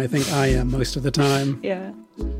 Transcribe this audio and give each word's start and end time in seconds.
I 0.00 0.06
think 0.06 0.32
I 0.32 0.46
am 0.46 0.70
most 0.70 0.96
of 0.96 1.02
the 1.02 1.10
time. 1.10 1.60
Yeah. 1.62 1.92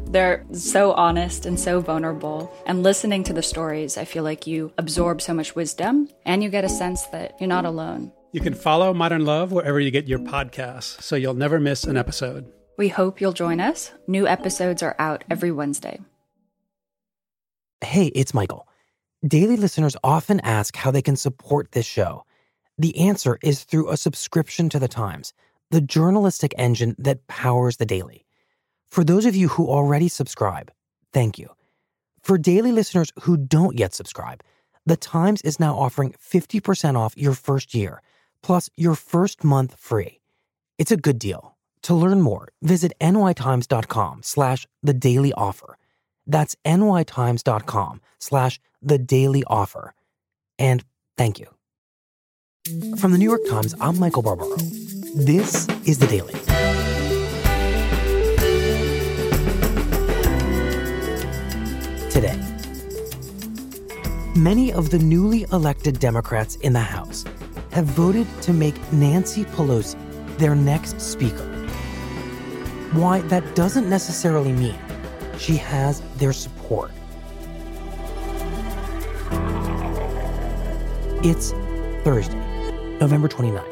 They're 0.06 0.46
so 0.52 0.92
honest 0.92 1.44
and 1.44 1.60
so 1.60 1.80
vulnerable. 1.80 2.50
And 2.64 2.82
listening 2.82 3.22
to 3.24 3.34
the 3.34 3.42
stories, 3.42 3.98
I 3.98 4.06
feel 4.06 4.24
like 4.24 4.46
you 4.46 4.72
absorb 4.78 5.20
so 5.20 5.34
much 5.34 5.54
wisdom 5.54 6.08
and 6.24 6.42
you 6.42 6.48
get 6.48 6.64
a 6.64 6.70
sense 6.70 7.02
that 7.08 7.36
you're 7.38 7.48
not 7.48 7.66
alone. 7.66 8.12
You 8.32 8.40
can 8.40 8.54
follow 8.54 8.94
Modern 8.94 9.26
Love 9.26 9.52
wherever 9.52 9.78
you 9.78 9.90
get 9.90 10.08
your 10.08 10.20
podcasts, 10.20 11.02
so 11.02 11.16
you'll 11.16 11.34
never 11.34 11.60
miss 11.60 11.84
an 11.84 11.98
episode. 11.98 12.50
We 12.78 12.88
hope 12.88 13.20
you'll 13.20 13.34
join 13.34 13.60
us. 13.60 13.92
New 14.06 14.26
episodes 14.26 14.82
are 14.82 14.96
out 14.98 15.22
every 15.28 15.52
Wednesday. 15.52 16.00
Hey, 17.82 18.06
it's 18.06 18.32
Michael. 18.32 18.66
Daily 19.26 19.56
listeners 19.56 19.96
often 20.02 20.40
ask 20.40 20.76
how 20.76 20.90
they 20.90 21.02
can 21.02 21.16
support 21.16 21.72
this 21.72 21.84
show. 21.84 22.24
The 22.78 22.96
answer 22.96 23.38
is 23.42 23.64
through 23.64 23.90
a 23.90 23.98
subscription 23.98 24.70
to 24.70 24.78
the 24.78 24.88
Times 24.88 25.34
the 25.70 25.80
journalistic 25.80 26.52
engine 26.58 26.96
that 26.98 27.26
powers 27.26 27.76
the 27.76 27.86
daily. 27.86 28.26
For 28.90 29.04
those 29.04 29.24
of 29.24 29.36
you 29.36 29.48
who 29.48 29.68
already 29.68 30.08
subscribe, 30.08 30.72
thank 31.12 31.38
you. 31.38 31.50
For 32.22 32.38
daily 32.38 32.72
listeners 32.72 33.12
who 33.22 33.36
don't 33.36 33.78
yet 33.78 33.94
subscribe, 33.94 34.42
the 34.84 34.96
Times 34.96 35.42
is 35.42 35.60
now 35.60 35.76
offering 35.78 36.14
50% 36.14 36.96
off 36.96 37.16
your 37.16 37.34
first 37.34 37.74
year, 37.74 38.02
plus 38.42 38.68
your 38.76 38.94
first 38.94 39.44
month 39.44 39.76
free. 39.78 40.20
It's 40.78 40.90
a 40.90 40.96
good 40.96 41.18
deal. 41.18 41.56
To 41.82 41.94
learn 41.94 42.20
more, 42.20 42.48
visit 42.62 42.92
nytimes.com 43.00 44.22
slash 44.22 44.66
the 44.82 44.94
daily 44.94 45.32
offer. 45.32 45.76
That's 46.26 46.56
nytimes.com 46.64 48.00
slash 48.18 48.60
the 48.82 48.98
daily 48.98 49.44
offer. 49.46 49.94
And 50.58 50.84
thank 51.16 51.38
you. 51.38 51.46
From 52.98 53.12
the 53.12 53.18
New 53.18 53.28
York 53.28 53.42
Times, 53.48 53.74
I'm 53.80 53.98
Michael 53.98 54.22
Barbaro. 54.22 54.56
This 55.12 55.66
is 55.86 55.98
The 55.98 56.06
Daily. 56.06 56.34
Today, 62.08 62.38
many 64.36 64.72
of 64.72 64.90
the 64.90 65.00
newly 65.00 65.46
elected 65.52 65.98
Democrats 65.98 66.54
in 66.56 66.72
the 66.72 66.78
House 66.78 67.24
have 67.72 67.86
voted 67.86 68.28
to 68.42 68.52
make 68.52 68.76
Nancy 68.92 69.44
Pelosi 69.46 69.96
their 70.38 70.54
next 70.54 71.00
speaker. 71.00 71.48
Why 72.92 73.20
that 73.22 73.56
doesn't 73.56 73.90
necessarily 73.90 74.52
mean 74.52 74.78
she 75.38 75.56
has 75.56 76.02
their 76.18 76.32
support. 76.32 76.92
It's 81.24 81.50
Thursday, 82.04 82.38
November 83.00 83.26
29th. 83.26 83.69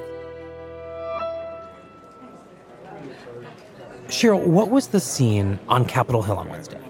Sheryl, 4.08 4.42
what 4.46 4.70
was 4.70 4.88
the 4.88 5.00
scene 5.00 5.58
on 5.68 5.84
Capitol 5.84 6.22
Hill 6.22 6.38
on 6.38 6.48
Wednesday? 6.48 6.80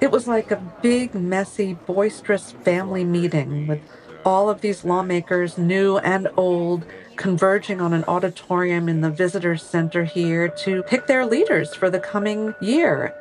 It 0.00 0.10
was 0.10 0.26
like 0.26 0.50
a 0.50 0.56
big, 0.80 1.14
messy, 1.14 1.74
boisterous 1.74 2.52
family 2.52 3.04
meeting 3.04 3.66
with 3.66 3.80
all 4.24 4.48
of 4.48 4.62
these 4.62 4.82
lawmakers, 4.82 5.58
new 5.58 5.98
and 5.98 6.28
old, 6.38 6.86
converging 7.16 7.82
on 7.82 7.92
an 7.92 8.04
auditorium 8.08 8.88
in 8.88 9.02
the 9.02 9.10
visitor 9.10 9.58
center 9.58 10.04
here 10.04 10.48
to 10.48 10.82
pick 10.84 11.06
their 11.06 11.26
leaders 11.26 11.74
for 11.74 11.90
the 11.90 12.00
coming 12.00 12.54
year. 12.62 13.14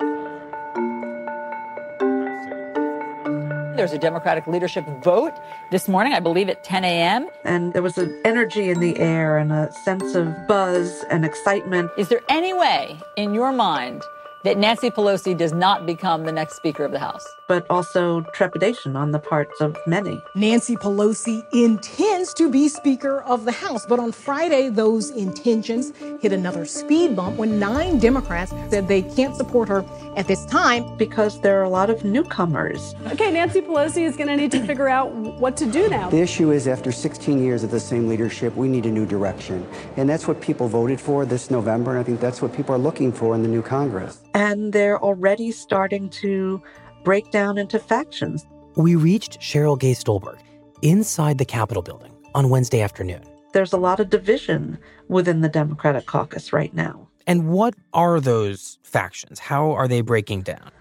There's 3.75 3.91
a 3.91 3.99
Democratic 3.99 4.47
leadership 4.47 4.85
vote 5.03 5.33
this 5.69 5.89
morning, 5.89 6.13
I 6.13 6.21
believe 6.21 6.47
at 6.47 6.63
10 6.63 6.85
a.m. 6.85 7.27
And 7.43 7.73
there 7.73 7.81
was 7.81 7.97
an 7.97 8.21
energy 8.23 8.69
in 8.69 8.79
the 8.79 8.97
air 8.97 9.37
and 9.37 9.51
a 9.51 9.69
sense 9.83 10.15
of 10.15 10.33
buzz 10.47 11.03
and 11.09 11.25
excitement. 11.25 11.91
Is 11.97 12.07
there 12.07 12.21
any 12.29 12.53
way 12.53 12.97
in 13.17 13.33
your 13.33 13.51
mind 13.51 14.01
that 14.45 14.59
Nancy 14.59 14.91
Pelosi 14.91 15.35
does 15.35 15.53
not 15.53 15.87
become 15.87 16.23
the 16.23 16.31
next 16.31 16.55
Speaker 16.55 16.85
of 16.85 16.91
the 16.91 16.99
House. 16.99 17.25
But 17.47 17.65
also 17.69 18.21
trepidation 18.33 18.95
on 18.95 19.11
the 19.11 19.19
parts 19.19 19.61
of 19.61 19.77
many. 19.85 20.21
Nancy 20.35 20.75
Pelosi 20.75 21.45
intends 21.53 22.33
to 22.35 22.49
be 22.49 22.67
Speaker 22.67 23.21
of 23.21 23.45
the 23.45 23.51
House, 23.51 23.85
but 23.85 23.99
on 23.99 24.11
Friday, 24.11 24.69
those 24.69 25.11
intentions 25.11 25.93
hit 26.21 26.33
another 26.33 26.65
speed 26.65 27.15
bump 27.15 27.37
when 27.37 27.59
nine 27.59 27.99
Democrats 27.99 28.51
said 28.69 28.87
they 28.87 29.01
can't 29.01 29.35
support 29.35 29.69
her 29.69 29.85
at 30.15 30.27
this 30.27 30.45
time. 30.45 30.97
Because 30.97 31.39
there 31.41 31.59
are 31.59 31.63
a 31.63 31.69
lot 31.69 31.89
of 31.89 32.03
newcomers. 32.03 32.95
Okay, 33.11 33.31
Nancy 33.31 33.61
Pelosi 33.61 34.03
is 34.05 34.15
going 34.15 34.27
to 34.27 34.35
need 34.35 34.51
to 34.51 34.65
figure 34.65 34.89
out 34.89 35.11
what 35.13 35.55
to 35.57 35.65
do 35.65 35.87
now. 35.89 36.09
The 36.09 36.21
issue 36.21 36.51
is 36.51 36.67
after 36.67 36.91
16 36.91 37.43
years 37.43 37.63
of 37.63 37.71
the 37.71 37.79
same 37.79 38.07
leadership, 38.07 38.55
we 38.55 38.67
need 38.67 38.85
a 38.85 38.91
new 38.91 39.05
direction. 39.05 39.67
And 39.97 40.09
that's 40.09 40.27
what 40.27 40.41
people 40.41 40.67
voted 40.67 40.99
for 40.99 41.25
this 41.25 41.51
November, 41.51 41.91
and 41.91 41.99
I 41.99 42.03
think 42.03 42.19
that's 42.19 42.41
what 42.41 42.53
people 42.53 42.73
are 42.73 42.79
looking 42.79 43.11
for 43.11 43.35
in 43.35 43.43
the 43.43 43.49
new 43.49 43.61
Congress 43.61 44.21
and 44.35 44.73
they're 44.73 45.01
already 45.01 45.49
starting 45.51 46.09
to 46.09 46.61
break 47.05 47.29
down 47.29 47.57
into 47.59 47.77
factions. 47.79 48.45
We 48.75 48.95
reached 48.95 49.39
Sheryl 49.39 49.79
Gay 49.79 49.93
Stolberg 49.93 50.39
inside 50.81 51.37
the 51.37 51.45
Capitol 51.45 51.83
building 51.83 52.11
on 52.33 52.49
Wednesday 52.49 52.81
afternoon. 52.81 53.21
There's 53.53 53.71
a 53.71 53.77
lot 53.77 53.99
of 53.99 54.09
division 54.09 54.79
within 55.07 55.41
the 55.41 55.47
Democratic 55.47 56.07
caucus 56.07 56.51
right 56.51 56.73
now. 56.73 57.07
And 57.27 57.47
what 57.47 57.75
are 57.93 58.19
those 58.19 58.79
factions? 58.83 59.39
How 59.39 59.71
are 59.71 59.87
they 59.87 60.01
breaking 60.01 60.41
down? 60.41 60.71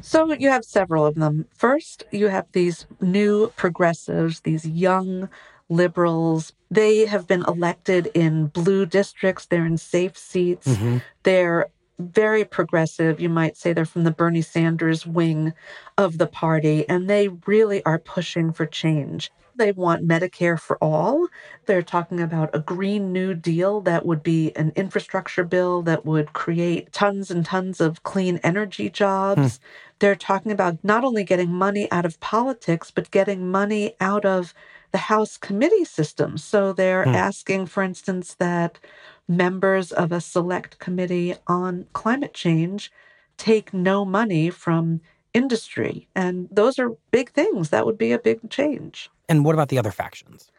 So 0.00 0.32
you 0.32 0.48
have 0.48 0.64
several 0.64 1.04
of 1.04 1.16
them. 1.16 1.46
First, 1.54 2.04
you 2.12 2.28
have 2.28 2.46
these 2.52 2.86
new 3.00 3.52
progressives, 3.56 4.40
these 4.40 4.64
young 4.66 5.28
liberals. 5.68 6.52
They 6.70 7.04
have 7.06 7.26
been 7.26 7.44
elected 7.48 8.10
in 8.14 8.46
blue 8.46 8.86
districts. 8.86 9.46
They're 9.46 9.66
in 9.66 9.78
safe 9.78 10.16
seats. 10.16 10.68
Mm-hmm. 10.68 10.98
They're 11.24 11.66
very 11.98 12.44
progressive. 12.44 13.20
You 13.20 13.28
might 13.28 13.56
say 13.56 13.72
they're 13.72 13.84
from 13.84 14.04
the 14.04 14.10
Bernie 14.10 14.42
Sanders 14.42 15.06
wing 15.06 15.52
of 15.96 16.18
the 16.18 16.26
party, 16.26 16.88
and 16.88 17.08
they 17.08 17.28
really 17.46 17.84
are 17.84 17.98
pushing 17.98 18.52
for 18.52 18.66
change. 18.66 19.30
They 19.56 19.72
want 19.72 20.06
Medicare 20.06 20.58
for 20.58 20.76
all. 20.82 21.28
They're 21.66 21.82
talking 21.82 22.20
about 22.20 22.50
a 22.52 22.58
Green 22.58 23.12
New 23.12 23.34
Deal 23.34 23.80
that 23.82 24.04
would 24.04 24.22
be 24.22 24.54
an 24.56 24.72
infrastructure 24.74 25.44
bill 25.44 25.82
that 25.82 26.04
would 26.04 26.32
create 26.32 26.92
tons 26.92 27.30
and 27.30 27.46
tons 27.46 27.80
of 27.80 28.02
clean 28.02 28.40
energy 28.42 28.90
jobs. 28.90 29.58
Hmm. 29.58 29.64
They're 30.00 30.16
talking 30.16 30.50
about 30.50 30.82
not 30.82 31.04
only 31.04 31.22
getting 31.22 31.52
money 31.52 31.90
out 31.92 32.04
of 32.04 32.18
politics, 32.18 32.90
but 32.90 33.12
getting 33.12 33.50
money 33.50 33.94
out 34.00 34.24
of 34.24 34.52
the 34.90 34.98
House 34.98 35.36
committee 35.36 35.84
system. 35.84 36.36
So 36.36 36.72
they're 36.72 37.04
hmm. 37.04 37.14
asking, 37.14 37.66
for 37.66 37.82
instance, 37.82 38.34
that 38.34 38.78
members 39.28 39.92
of 39.92 40.12
a 40.12 40.20
select 40.20 40.78
committee 40.78 41.34
on 41.46 41.86
climate 41.92 42.34
change 42.34 42.92
take 43.36 43.72
no 43.74 44.04
money 44.04 44.50
from 44.50 45.00
industry. 45.32 46.08
And 46.14 46.48
those 46.50 46.78
are 46.78 46.96
big 47.10 47.30
things. 47.30 47.70
That 47.70 47.86
would 47.86 47.98
be 47.98 48.12
a 48.12 48.18
big 48.18 48.48
change. 48.50 49.10
And 49.28 49.44
what 49.44 49.54
about 49.54 49.68
the 49.68 49.78
other 49.78 49.90
factions? 49.90 50.50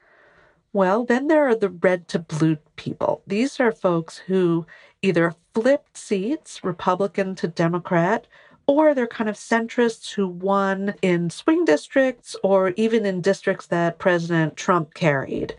Well, 0.73 1.05
then 1.05 1.27
there 1.27 1.47
are 1.47 1.55
the 1.55 1.69
red 1.69 2.09
to 2.09 2.19
blue 2.19 2.57
people. 2.75 3.21
These 3.25 3.61
are 3.61 3.71
folks 3.71 4.17
who 4.17 4.65
either 5.01 5.33
flipped 5.53 5.95
seats, 5.95 6.65
Republican 6.65 7.35
to 7.35 7.47
Democrat, 7.47 8.27
or 8.67 8.93
they're 8.93 9.07
kind 9.07 9.29
of 9.29 9.37
centrists 9.37 10.13
who 10.13 10.27
won 10.27 10.95
in 11.01 11.29
swing 11.29 11.63
districts 11.63 12.35
or 12.43 12.73
even 12.75 13.05
in 13.05 13.21
districts 13.21 13.67
that 13.67 13.99
President 13.99 14.57
Trump 14.57 14.93
carried. 14.93 15.55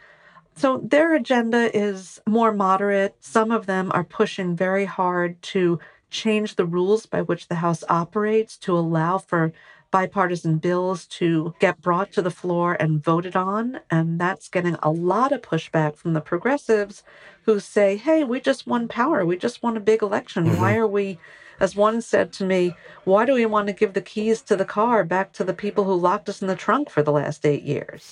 So 0.56 0.80
their 0.82 1.14
agenda 1.14 1.76
is 1.76 2.20
more 2.26 2.52
moderate. 2.52 3.14
Some 3.20 3.50
of 3.50 3.66
them 3.66 3.92
are 3.94 4.04
pushing 4.04 4.56
very 4.56 4.86
hard 4.86 5.40
to 5.42 5.78
change 6.10 6.56
the 6.56 6.64
rules 6.64 7.04
by 7.04 7.20
which 7.20 7.48
the 7.48 7.56
House 7.56 7.84
operates 7.88 8.56
to 8.58 8.76
allow 8.76 9.18
for 9.18 9.52
bipartisan 9.90 10.58
bills 10.58 11.06
to 11.06 11.54
get 11.60 11.80
brought 11.80 12.10
to 12.12 12.22
the 12.22 12.30
floor 12.30 12.76
and 12.80 13.04
voted 13.04 13.36
on. 13.36 13.80
And 13.90 14.18
that's 14.18 14.48
getting 14.48 14.76
a 14.82 14.90
lot 14.90 15.30
of 15.32 15.42
pushback 15.42 15.96
from 15.96 16.14
the 16.14 16.20
progressives 16.20 17.02
who 17.42 17.60
say, 17.60 17.96
hey, 17.96 18.24
we 18.24 18.40
just 18.40 18.66
won 18.66 18.88
power. 18.88 19.24
We 19.24 19.36
just 19.36 19.62
won 19.62 19.76
a 19.76 19.80
big 19.80 20.02
election. 20.02 20.46
Mm-hmm. 20.46 20.60
Why 20.60 20.76
are 20.76 20.86
we 20.86 21.18
As 21.60 21.74
one 21.74 22.02
said 22.02 22.32
to 22.34 22.44
me, 22.44 22.74
why 23.04 23.24
do 23.24 23.34
we 23.34 23.46
want 23.46 23.68
to 23.68 23.72
give 23.72 23.94
the 23.94 24.00
keys 24.02 24.42
to 24.42 24.56
the 24.56 24.64
car 24.64 25.04
back 25.04 25.32
to 25.34 25.44
the 25.44 25.54
people 25.54 25.84
who 25.84 25.94
locked 25.94 26.28
us 26.28 26.42
in 26.42 26.48
the 26.48 26.56
trunk 26.56 26.90
for 26.90 27.02
the 27.02 27.12
last 27.12 27.46
eight 27.46 27.62
years? 27.62 28.10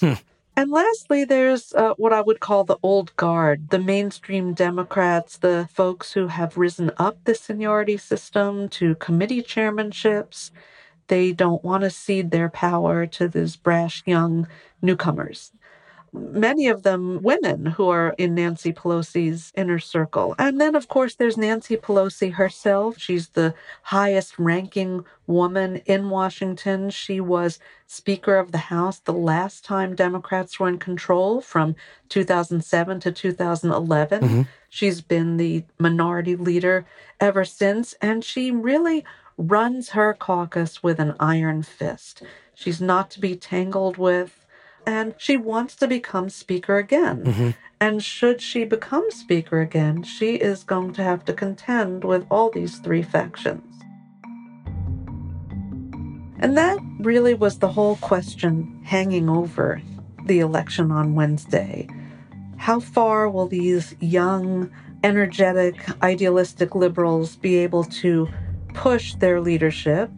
And 0.56 0.70
lastly, 0.70 1.24
there's 1.24 1.72
uh, 1.74 1.94
what 1.96 2.12
I 2.12 2.20
would 2.20 2.40
call 2.40 2.64
the 2.64 2.78
old 2.82 3.14
guard, 3.16 3.70
the 3.70 3.78
mainstream 3.78 4.54
Democrats, 4.54 5.38
the 5.38 5.68
folks 5.72 6.12
who 6.12 6.28
have 6.28 6.56
risen 6.56 6.92
up 6.96 7.18
the 7.24 7.34
seniority 7.34 7.96
system 7.96 8.68
to 8.70 8.94
committee 8.96 9.42
chairmanships. 9.42 10.52
They 11.08 11.32
don't 11.32 11.64
want 11.64 11.82
to 11.82 11.90
cede 11.90 12.30
their 12.30 12.48
power 12.48 13.06
to 13.06 13.28
these 13.28 13.56
brash 13.56 14.02
young 14.06 14.46
newcomers 14.80 15.52
many 16.14 16.68
of 16.68 16.84
them 16.84 17.20
women 17.22 17.66
who 17.66 17.88
are 17.88 18.14
in 18.16 18.34
Nancy 18.34 18.72
Pelosi's 18.72 19.52
inner 19.56 19.80
circle. 19.80 20.34
And 20.38 20.60
then, 20.60 20.76
of 20.76 20.88
course, 20.88 21.16
there's 21.16 21.36
Nancy 21.36 21.76
Pelosi 21.76 22.34
herself. 22.34 22.98
She's 22.98 23.30
the 23.30 23.54
highest 23.82 24.38
ranking 24.38 25.04
woman 25.26 25.76
in 25.86 26.10
Washington. 26.10 26.90
She 26.90 27.20
was 27.20 27.58
Speaker 27.86 28.36
of 28.36 28.52
the 28.52 28.58
House 28.58 29.00
the 29.00 29.12
last 29.12 29.64
time 29.64 29.94
Democrats 29.94 30.58
were 30.58 30.68
in 30.68 30.78
control 30.78 31.40
from 31.40 31.74
2007 32.08 33.00
to 33.00 33.12
2011. 33.12 34.22
Mm-hmm. 34.22 34.42
She's 34.68 35.00
been 35.00 35.36
the 35.36 35.64
minority 35.78 36.36
leader 36.36 36.86
ever 37.20 37.44
since, 37.44 37.94
and 38.00 38.24
she 38.24 38.50
really 38.50 39.04
runs 39.36 39.90
her 39.90 40.14
caucus 40.14 40.82
with 40.82 41.00
an 41.00 41.14
iron 41.18 41.62
fist. 41.62 42.22
She's 42.54 42.80
not 42.80 43.10
to 43.12 43.20
be 43.20 43.34
tangled 43.34 43.96
with 43.96 44.43
and 44.86 45.14
she 45.18 45.36
wants 45.36 45.74
to 45.76 45.88
become 45.88 46.28
speaker 46.28 46.76
again. 46.76 47.24
Mm-hmm. 47.24 47.50
And 47.80 48.02
should 48.02 48.40
she 48.40 48.64
become 48.64 49.10
speaker 49.10 49.60
again, 49.60 50.02
she 50.02 50.36
is 50.36 50.64
going 50.64 50.92
to 50.94 51.02
have 51.02 51.24
to 51.26 51.32
contend 51.32 52.04
with 52.04 52.26
all 52.30 52.50
these 52.50 52.78
three 52.78 53.02
factions. 53.02 53.62
And 56.38 56.56
that 56.56 56.78
really 57.00 57.34
was 57.34 57.58
the 57.58 57.68
whole 57.68 57.96
question 57.96 58.80
hanging 58.84 59.28
over 59.28 59.80
the 60.24 60.40
election 60.40 60.90
on 60.90 61.14
Wednesday. 61.14 61.88
How 62.56 62.80
far 62.80 63.28
will 63.28 63.46
these 63.46 63.94
young, 64.00 64.70
energetic, 65.02 65.76
idealistic 66.02 66.74
liberals 66.74 67.36
be 67.36 67.56
able 67.56 67.84
to 67.84 68.28
push 68.72 69.14
their 69.14 69.40
leadership? 69.40 70.10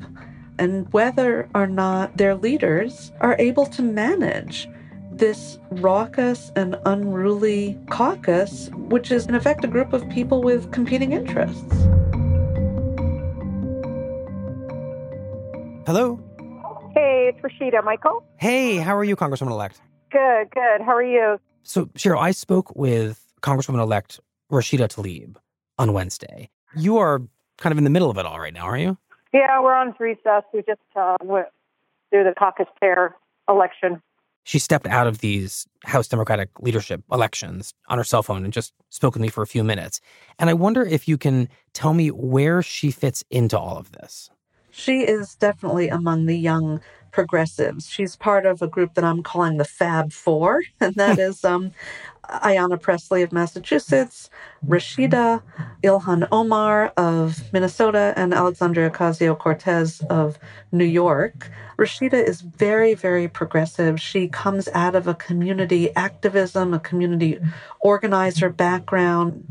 And 0.59 0.91
whether 0.93 1.49
or 1.55 1.67
not 1.67 2.17
their 2.17 2.35
leaders 2.35 3.13
are 3.21 3.37
able 3.39 3.67
to 3.67 3.83
manage 3.83 4.69
this 5.11 5.59
raucous 5.71 6.51
and 6.57 6.77
unruly 6.85 7.79
caucus, 7.91 8.71
which 8.75 9.11
is 9.11 9.27
in 9.27 9.35
effect 9.35 9.65
a 9.65 9.69
group 9.69 9.93
of 9.93 10.09
people 10.11 10.43
with 10.43 10.73
competing 10.73 11.13
interests. 11.13 11.73
Hello. 15.87 16.21
Hey, 16.95 17.31
it's 17.33 17.41
Rashida. 17.41 17.85
Michael? 17.85 18.25
Hey, 18.39 18.77
how 18.77 18.97
are 18.97 19.05
you, 19.05 19.17
Congresswoman 19.17 19.51
elect? 19.51 19.81
Good, 20.11 20.51
good. 20.53 20.81
How 20.85 20.95
are 20.97 21.03
you? 21.03 21.39
So, 21.63 21.87
Sheryl, 21.87 22.19
I 22.19 22.31
spoke 22.31 22.75
with 22.75 23.23
Congresswoman 23.43 23.81
elect 23.81 24.21
Rashida 24.51 24.89
Tlaib 24.89 25.37
on 25.79 25.93
Wednesday. 25.93 26.51
You 26.77 26.99
are 26.99 27.23
kind 27.59 27.73
of 27.73 27.79
in 27.79 27.85
the 27.85 27.91
middle 27.91 28.11
of 28.11 28.19
it 28.19 28.27
all 28.27 28.41
right 28.41 28.55
now, 28.55 28.65
are 28.65 28.79
you? 28.79 28.99
Yeah, 29.37 29.61
we're 29.61 29.75
on 29.75 29.95
recess. 30.01 30.45
We 30.55 30.63
just 30.63 30.81
uh, 30.95 31.19
went 31.23 31.49
through 32.11 32.25
the 32.25 32.33
caucus 32.39 32.69
chair 32.81 33.15
election. 33.51 34.01
She 34.45 34.59
stepped 34.59 34.87
out 34.87 35.07
of 35.07 35.19
these 35.19 35.67
House 35.85 36.09
Democratic 36.09 36.49
leadership 36.61 37.03
elections 37.13 37.75
on 37.89 37.99
her 37.99 38.05
cell 38.05 38.23
phone 38.23 38.45
and 38.45 38.53
just 38.53 38.73
spoke 38.89 39.13
with 39.13 39.21
me 39.21 39.29
for 39.29 39.43
a 39.43 39.47
few 39.47 39.63
minutes. 39.63 40.01
And 40.39 40.49
I 40.49 40.55
wonder 40.55 40.83
if 40.83 41.07
you 41.07 41.19
can 41.19 41.51
tell 41.75 41.93
me 41.93 42.11
where 42.11 42.63
she 42.63 42.91
fits 42.91 43.25
into 43.31 43.59
all 43.59 43.77
of 43.77 43.93
this. 43.93 44.31
She 44.71 45.01
is 45.01 45.35
definitely 45.35 45.91
among 45.91 46.25
the 46.25 46.39
young 46.39 46.81
progressives. 47.11 47.91
She's 47.91 48.17
part 48.17 48.47
of 48.47 48.63
a 48.63 48.67
group 48.67 48.95
that 48.95 49.05
I'm 49.05 49.23
calling 49.23 49.59
the 49.59 49.65
Fab 49.67 50.13
Four, 50.13 50.63
and 50.81 50.95
that 50.95 51.19
is 51.29 51.45
um, 51.45 51.73
Ayanna 52.31 52.81
Pressley 52.81 53.23
of 53.23 53.33
Massachusetts, 53.33 54.31
Rashida 54.67 55.43
Ilhan 55.83 56.29
Omar 56.33 56.93
of 56.97 57.53
Minnesota, 57.53 58.13
and 58.17 58.35
Alexandria 58.35 58.91
Ocasio 58.91 59.39
Cortez 59.39 60.03
of 60.11 60.39
New 60.73 60.85
York. 60.85 61.51
Rashida 61.79 62.15
is 62.15 62.41
very, 62.41 62.95
very 62.95 63.29
progressive. 63.29 64.01
She 64.01 64.29
comes 64.29 64.69
out 64.75 64.95
of 64.95 65.07
a 65.07 65.15
community 65.15 65.95
activism, 65.95 66.75
a 66.75 66.81
community 66.81 67.39
organizer 67.81 68.49
background. 68.49 69.47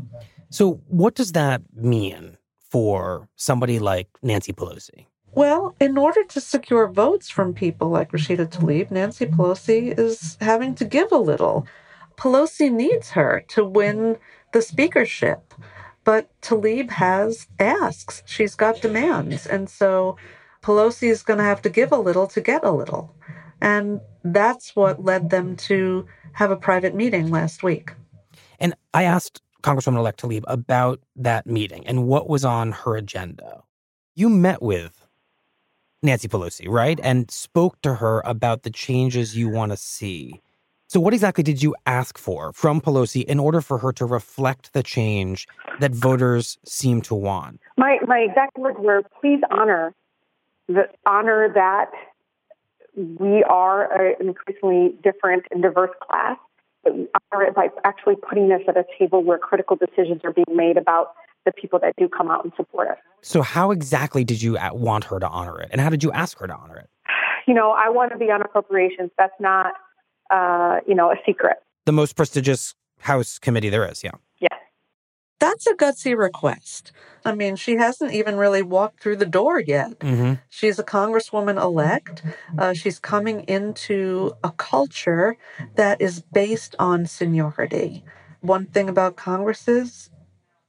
So, 0.50 0.80
what 0.88 1.14
does 1.14 1.32
that 1.32 1.62
mean 1.74 2.36
for 2.70 3.28
somebody 3.36 3.78
like 3.78 4.08
Nancy 4.22 4.52
Pelosi? 4.52 5.06
Well, 5.32 5.76
in 5.80 5.98
order 5.98 6.24
to 6.24 6.40
secure 6.40 6.88
votes 6.88 7.28
from 7.28 7.52
people 7.52 7.90
like 7.90 8.10
Rashida 8.10 8.48
Tlaib, 8.48 8.90
Nancy 8.90 9.26
Pelosi 9.26 9.96
is 9.98 10.38
having 10.40 10.74
to 10.76 10.84
give 10.84 11.12
a 11.12 11.18
little. 11.18 11.66
Pelosi 12.16 12.72
needs 12.72 13.10
her 13.10 13.44
to 13.48 13.64
win 13.64 14.16
the 14.52 14.62
speakership, 14.62 15.54
but 16.04 16.30
Tlaib 16.40 16.90
has 16.90 17.46
asks. 17.58 18.22
She's 18.26 18.54
got 18.54 18.80
demands. 18.80 19.46
And 19.46 19.68
so 19.68 20.16
Pelosi 20.62 21.10
is 21.10 21.22
going 21.22 21.38
to 21.38 21.44
have 21.44 21.62
to 21.62 21.70
give 21.70 21.92
a 21.92 21.96
little 21.96 22.26
to 22.28 22.40
get 22.40 22.64
a 22.64 22.70
little. 22.70 23.14
And 23.60 24.00
that's 24.24 24.74
what 24.74 25.04
led 25.04 25.30
them 25.30 25.56
to 25.56 26.06
have 26.32 26.50
a 26.50 26.56
private 26.56 26.94
meeting 26.94 27.30
last 27.30 27.62
week. 27.62 27.92
And 28.60 28.74
I 28.94 29.04
asked 29.04 29.42
Congresswoman 29.62 29.98
elect 29.98 30.22
Tlaib 30.22 30.44
about 30.46 31.00
that 31.16 31.46
meeting 31.46 31.86
and 31.86 32.06
what 32.06 32.28
was 32.28 32.44
on 32.44 32.72
her 32.72 32.96
agenda. 32.96 33.62
You 34.14 34.28
met 34.28 34.62
with 34.62 35.06
Nancy 36.02 36.28
Pelosi, 36.28 36.68
right? 36.68 36.98
And 37.02 37.30
spoke 37.30 37.80
to 37.82 37.94
her 37.96 38.22
about 38.24 38.62
the 38.62 38.70
changes 38.70 39.36
you 39.36 39.48
want 39.48 39.72
to 39.72 39.76
see. 39.76 40.40
So, 40.88 41.00
what 41.00 41.12
exactly 41.12 41.42
did 41.42 41.62
you 41.62 41.74
ask 41.84 42.16
for 42.16 42.52
from 42.52 42.80
Pelosi 42.80 43.24
in 43.24 43.40
order 43.40 43.60
for 43.60 43.78
her 43.78 43.92
to 43.94 44.06
reflect 44.06 44.72
the 44.72 44.82
change 44.82 45.48
that 45.80 45.92
voters 45.92 46.58
seem 46.64 47.02
to 47.02 47.14
want? 47.14 47.60
My 47.76 47.98
my 48.06 48.18
exact 48.18 48.56
words 48.56 48.78
were, 48.78 49.02
"Please 49.20 49.40
honor 49.50 49.94
the 50.68 50.88
honor 51.04 51.52
that 51.54 51.90
we 52.96 53.42
are 53.44 53.92
an 53.92 54.28
increasingly 54.28 54.94
different 55.02 55.44
and 55.50 55.62
diverse 55.62 55.90
class, 56.08 56.38
but 56.82 56.96
we 56.96 57.08
honor 57.32 57.44
it 57.44 57.54
by 57.54 57.68
actually 57.84 58.16
putting 58.16 58.50
us 58.52 58.62
at 58.68 58.76
a 58.76 58.84
table 58.98 59.22
where 59.22 59.38
critical 59.38 59.76
decisions 59.76 60.22
are 60.24 60.32
being 60.32 60.56
made 60.56 60.76
about 60.76 61.12
the 61.44 61.52
people 61.52 61.78
that 61.80 61.94
do 61.96 62.08
come 62.08 62.30
out 62.30 62.44
and 62.44 62.52
support 62.56 62.88
us. 62.88 62.98
So, 63.22 63.42
how 63.42 63.70
exactly 63.70 64.24
did 64.24 64.40
you 64.40 64.56
uh, 64.56 64.70
want 64.72 65.04
her 65.04 65.18
to 65.18 65.28
honor 65.28 65.60
it, 65.60 65.68
and 65.72 65.80
how 65.80 65.90
did 65.90 66.04
you 66.04 66.12
ask 66.12 66.38
her 66.38 66.46
to 66.46 66.54
honor 66.54 66.78
it? 66.78 66.88
You 67.46 67.54
know, 67.54 67.70
I 67.70 67.88
want 67.90 68.12
to 68.12 68.18
be 68.18 68.26
on 68.26 68.40
appropriations. 68.40 69.10
That's 69.18 69.34
not, 69.40 69.72
uh, 70.30 70.80
you 70.86 70.94
know, 70.94 71.10
a 71.10 71.16
secret. 71.24 71.56
The 71.84 71.92
most 71.92 72.16
prestigious 72.16 72.74
House 73.00 73.38
committee 73.38 73.68
there 73.68 73.88
is, 73.88 74.02
yeah. 74.02 74.12
Yes. 74.40 74.52
That's 75.38 75.66
a 75.66 75.74
gutsy 75.74 76.16
request. 76.16 76.92
I 77.24 77.34
mean, 77.34 77.56
she 77.56 77.76
hasn't 77.76 78.12
even 78.12 78.36
really 78.36 78.62
walked 78.62 79.00
through 79.00 79.16
the 79.16 79.26
door 79.26 79.60
yet. 79.60 79.98
Mm-hmm. 80.00 80.34
She's 80.48 80.78
a 80.78 80.84
congresswoman 80.84 81.60
elect. 81.60 82.22
Uh, 82.58 82.72
she's 82.72 82.98
coming 82.98 83.40
into 83.42 84.32
a 84.42 84.50
culture 84.50 85.36
that 85.74 86.00
is 86.00 86.22
based 86.32 86.74
on 86.78 87.06
seniority. 87.06 88.02
One 88.40 88.66
thing 88.66 88.88
about 88.88 89.16
Congress 89.16 89.68
is 89.68 90.10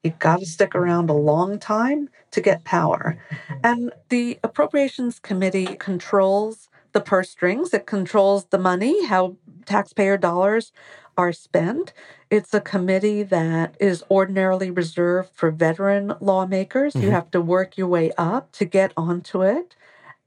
You've 0.07 0.19
got 0.19 0.39
to 0.39 0.45
stick 0.45 0.73
around 0.73 1.09
a 1.09 1.13
long 1.13 1.59
time 1.59 2.09
to 2.31 2.39
get 2.39 2.63
power. 2.63 3.17
And 3.61 3.91
the 4.07 4.39
Appropriations 4.41 5.19
Committee 5.19 5.75
controls 5.75 6.69
the 6.93 7.01
purse 7.01 7.29
strings, 7.29 7.73
it 7.73 7.85
controls 7.85 8.45
the 8.45 8.57
money, 8.57 9.05
how 9.05 9.37
taxpayer 9.65 10.17
dollars 10.17 10.71
are 11.17 11.33
spent. 11.33 11.93
It's 12.29 12.53
a 12.53 12.61
committee 12.61 13.23
that 13.23 13.75
is 13.79 14.03
ordinarily 14.09 14.69
reserved 14.69 15.31
for 15.33 15.51
veteran 15.51 16.13
lawmakers. 16.19 16.93
Mm-hmm. 16.93 17.05
You 17.05 17.11
have 17.11 17.31
to 17.31 17.41
work 17.41 17.77
your 17.77 17.87
way 17.87 18.11
up 18.17 18.51
to 18.53 18.65
get 18.65 18.93
onto 18.95 19.41
it. 19.41 19.75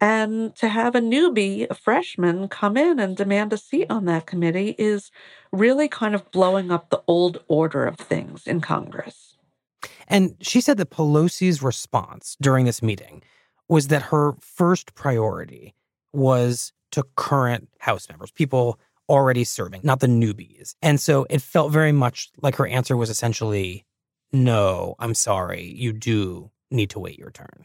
And 0.02 0.56
to 0.56 0.68
have 0.68 0.94
a 0.94 1.00
newbie, 1.00 1.66
a 1.68 1.74
freshman, 1.74 2.48
come 2.48 2.78
in 2.78 2.98
and 2.98 3.16
demand 3.16 3.52
a 3.52 3.58
seat 3.58 3.86
on 3.90 4.06
that 4.06 4.26
committee 4.26 4.74
is 4.78 5.10
really 5.52 5.88
kind 5.88 6.14
of 6.14 6.30
blowing 6.30 6.70
up 6.70 6.88
the 6.88 7.02
old 7.06 7.42
order 7.48 7.84
of 7.84 7.96
things 7.96 8.46
in 8.46 8.62
Congress. 8.62 9.36
And 10.08 10.36
she 10.40 10.62
said 10.62 10.78
that 10.78 10.90
Pelosi's 10.90 11.62
response 11.62 12.36
during 12.40 12.64
this 12.64 12.82
meeting 12.82 13.22
was 13.68 13.88
that 13.88 14.02
her 14.04 14.32
first 14.40 14.94
priority 14.94 15.74
was 16.12 16.72
to 16.92 17.04
current 17.16 17.68
House 17.78 18.08
members, 18.08 18.30
people 18.30 18.78
already 19.08 19.44
serving, 19.44 19.80
not 19.84 20.00
the 20.00 20.06
newbies. 20.06 20.74
And 20.82 21.00
so 21.00 21.26
it 21.28 21.42
felt 21.42 21.72
very 21.72 21.92
much 21.92 22.30
like 22.42 22.56
her 22.56 22.66
answer 22.66 22.96
was 22.96 23.10
essentially, 23.10 23.84
no, 24.32 24.94
I'm 24.98 25.14
sorry, 25.14 25.72
you 25.76 25.92
do 25.92 26.50
need 26.70 26.90
to 26.90 27.00
wait 27.00 27.18
your 27.18 27.30
turn. 27.30 27.64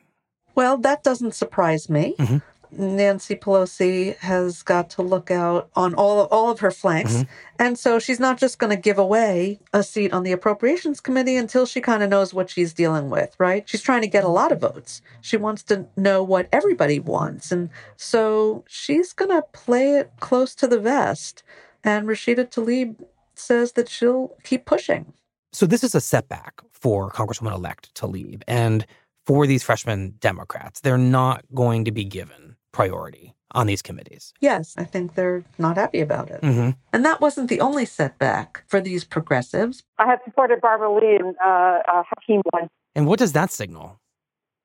Well, 0.56 0.78
that 0.78 1.04
doesn't 1.04 1.36
surprise 1.36 1.90
me. 1.90 2.16
Mm-hmm. 2.18 2.38
Nancy 2.78 3.36
Pelosi 3.36 4.18
has 4.18 4.64
got 4.64 4.90
to 4.92 5.02
look 5.02 5.32
out 5.32 5.70
on 5.76 5.94
all 5.94 6.22
of, 6.22 6.28
all 6.32 6.50
of 6.52 6.60
her 6.60 6.72
flanks. 6.72 7.14
Mhm. 7.14 7.28
And 7.58 7.80
so 7.80 8.00
she's 8.00 8.20
not 8.20 8.38
just 8.38 8.60
going 8.60 8.70
to 8.72 8.76
give 8.76 8.98
away 8.98 9.60
a 9.74 9.84
seat 9.84 10.14
on 10.14 10.24
the 10.24 10.32
Appropriations 10.32 11.00
Committee 11.00 11.38
until 11.38 11.66
she 11.66 11.82
kind 11.82 12.04
of 12.04 12.10
knows 12.10 12.34
what 12.34 12.50
she's 12.50 12.74
dealing 12.74 13.10
with, 13.10 13.36
right? 13.40 13.68
She's 13.68 13.82
trying 13.82 14.02
to 14.02 14.08
get 14.08 14.24
a 14.24 14.30
lot 14.30 14.52
of 14.52 14.60
votes. 14.60 15.02
She 15.22 15.38
wants 15.38 15.64
to 15.64 15.86
know 15.96 16.24
what 16.24 16.48
everybody 16.52 17.00
wants. 17.00 17.52
And 17.52 17.70
so 17.98 18.64
she's 18.68 19.14
going 19.14 19.32
to 19.32 19.44
play 19.54 19.96
it 19.98 20.12
close 20.20 20.54
to 20.56 20.68
the 20.68 20.80
vest. 20.80 21.44
And 21.84 22.08
Rashida 22.08 22.50
Tlaib 22.50 23.06
says 23.36 23.74
that 23.74 23.90
she'll 23.90 24.36
keep 24.44 24.66
pushing. 24.66 25.14
So 25.54 25.66
this 25.66 25.84
is 25.84 25.96
a 25.96 26.02
setback 26.02 26.62
for 26.72 27.10
Congresswoman 27.12 27.54
elect 27.54 27.94
Tlaib. 27.96 28.44
And 28.48 28.86
for 29.26 29.48
these 29.48 29.64
freshman 29.64 30.16
Democrats, 30.20 30.82
they're 30.82 30.98
not 30.98 31.44
going 31.54 31.86
to 31.86 31.92
be 31.92 32.04
given 32.04 32.55
priority 32.76 33.34
on 33.52 33.68
these 33.68 33.82
committees. 33.82 34.34
Yes, 34.42 34.76
I 34.78 34.84
think 34.84 35.16
they're 35.16 35.46
not 35.58 35.78
happy 35.78 36.02
about 36.02 36.30
it. 36.30 36.44
hmm 36.44 36.72
And 36.92 37.06
that 37.06 37.22
wasn't 37.22 37.48
the 37.50 37.62
only 37.62 37.86
setback 37.86 38.66
for 38.68 38.82
these 38.82 39.06
progressives. 39.06 39.84
I 39.98 40.06
have 40.08 40.20
supported 40.26 40.60
Barbara 40.60 40.94
Lee 40.94 41.16
and 41.16 41.36
uh, 41.44 41.80
uh, 41.88 42.04
Hakeem 42.10 42.42
won. 42.52 42.70
And 42.94 43.08
what 43.08 43.18
does 43.18 43.32
that 43.32 43.50
signal? 43.50 44.02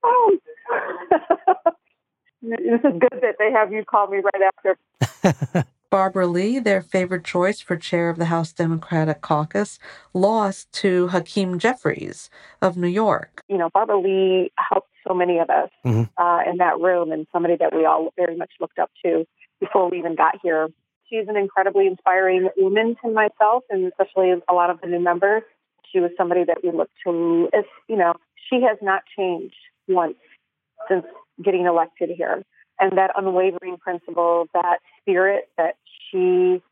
Oh. 0.03 0.37
this 2.43 2.81
is 2.85 2.95
good 3.05 3.21
that 3.23 3.37
they 3.39 3.53
have 3.53 3.73
you 3.73 3.85
call 3.85 4.09
me 4.09 4.19
right 4.19 4.51
after. 4.51 5.65
Barbara 5.91 6.27
Lee, 6.27 6.59
their 6.59 6.83
favorite 6.83 7.25
choice 7.25 7.61
for 7.61 7.77
chair 7.77 8.11
of 8.11 8.17
the 8.17 8.27
House 8.27 8.53
Democratic 8.53 9.21
Caucus, 9.21 9.79
lost 10.15 10.73
to 10.73 11.09
Hakeem 11.09 11.59
Jeffries 11.59 12.29
of 12.61 12.77
New 12.77 12.89
York. 12.89 13.43
You 13.49 13.59
know, 13.59 13.71
Barbara 13.73 14.01
Lee 14.01 14.53
helped 14.57 14.90
so 15.07 15.15
many 15.15 15.39
of 15.39 15.51
us 15.51 15.71
Mhm. 15.85 16.09
uh, 16.17 16.43
in 16.47 16.59
that 16.59 16.79
room 16.81 17.13
and 17.13 17.27
somebody 17.33 17.57
that 17.57 17.75
we 17.75 17.85
all 17.85 18.13
very 18.17 18.37
much 18.37 18.51
looked 18.61 18.79
up 18.79 18.91
to 19.05 19.27
before 19.61 19.89
we 19.89 19.99
even 19.99 20.15
got 20.15 20.41
here. 20.43 20.69
She's 21.09 21.29
an 21.29 21.37
incredibly 21.37 21.87
inspiring 21.87 22.49
woman 22.57 22.97
to 23.03 23.11
myself 23.11 23.65
and 23.71 23.87
especially 23.87 24.31
a 24.49 24.55
lot 24.55 24.71
of 24.71 24.81
the 24.81 24.87
new 24.87 25.01
members. 25.01 25.43
She 25.91 25.99
was 26.01 26.11
somebody 26.17 26.45
that 26.45 26.63
we 26.63 26.71
looked 26.71 26.95
to 27.05 27.49
as, 27.53 27.65
you 27.89 27.97
know, 27.97 28.15
she 28.49 28.63
has 28.63 28.79
not 28.81 29.03
changed 29.17 29.57
once 29.89 30.17
since 30.89 31.05
getting 31.43 31.67
elected 31.67 32.11
here. 32.11 32.43
And 32.79 32.97
that 32.97 33.11
unwavering 33.17 33.77
principle, 33.79 34.47
that 34.55 34.79
spirit 35.01 35.49
that 35.59 35.77
she 36.11 36.63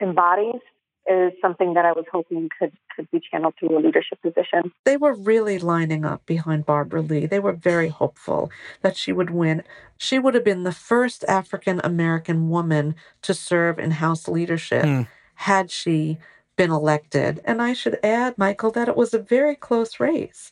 embodies 0.00 0.60
is 1.08 1.32
something 1.40 1.74
that 1.74 1.84
I 1.84 1.92
was 1.92 2.04
hoping 2.12 2.48
could, 2.58 2.72
could 2.94 3.10
be 3.10 3.20
channeled 3.20 3.54
through 3.58 3.78
a 3.78 3.80
leadership 3.80 4.20
position. 4.20 4.72
They 4.84 4.96
were 4.96 5.14
really 5.14 5.58
lining 5.58 6.04
up 6.04 6.26
behind 6.26 6.66
Barbara 6.66 7.00
Lee. 7.02 7.26
They 7.26 7.38
were 7.38 7.52
very 7.52 7.88
hopeful 7.88 8.50
that 8.82 8.96
she 8.96 9.12
would 9.12 9.30
win. 9.30 9.62
She 9.96 10.18
would 10.18 10.34
have 10.34 10.44
been 10.44 10.64
the 10.64 10.72
first 10.72 11.24
African 11.26 11.80
American 11.82 12.50
woman 12.50 12.94
to 13.22 13.32
serve 13.34 13.78
in 13.78 13.92
House 13.92 14.28
leadership 14.28 14.84
Hmm. 14.84 15.02
had 15.34 15.70
she 15.70 16.18
been 16.56 16.70
elected. 16.70 17.40
And 17.44 17.62
I 17.62 17.72
should 17.72 17.98
add, 18.02 18.36
Michael, 18.36 18.70
that 18.72 18.88
it 18.88 18.96
was 18.96 19.14
a 19.14 19.18
very 19.18 19.54
close 19.54 19.98
race. 20.00 20.50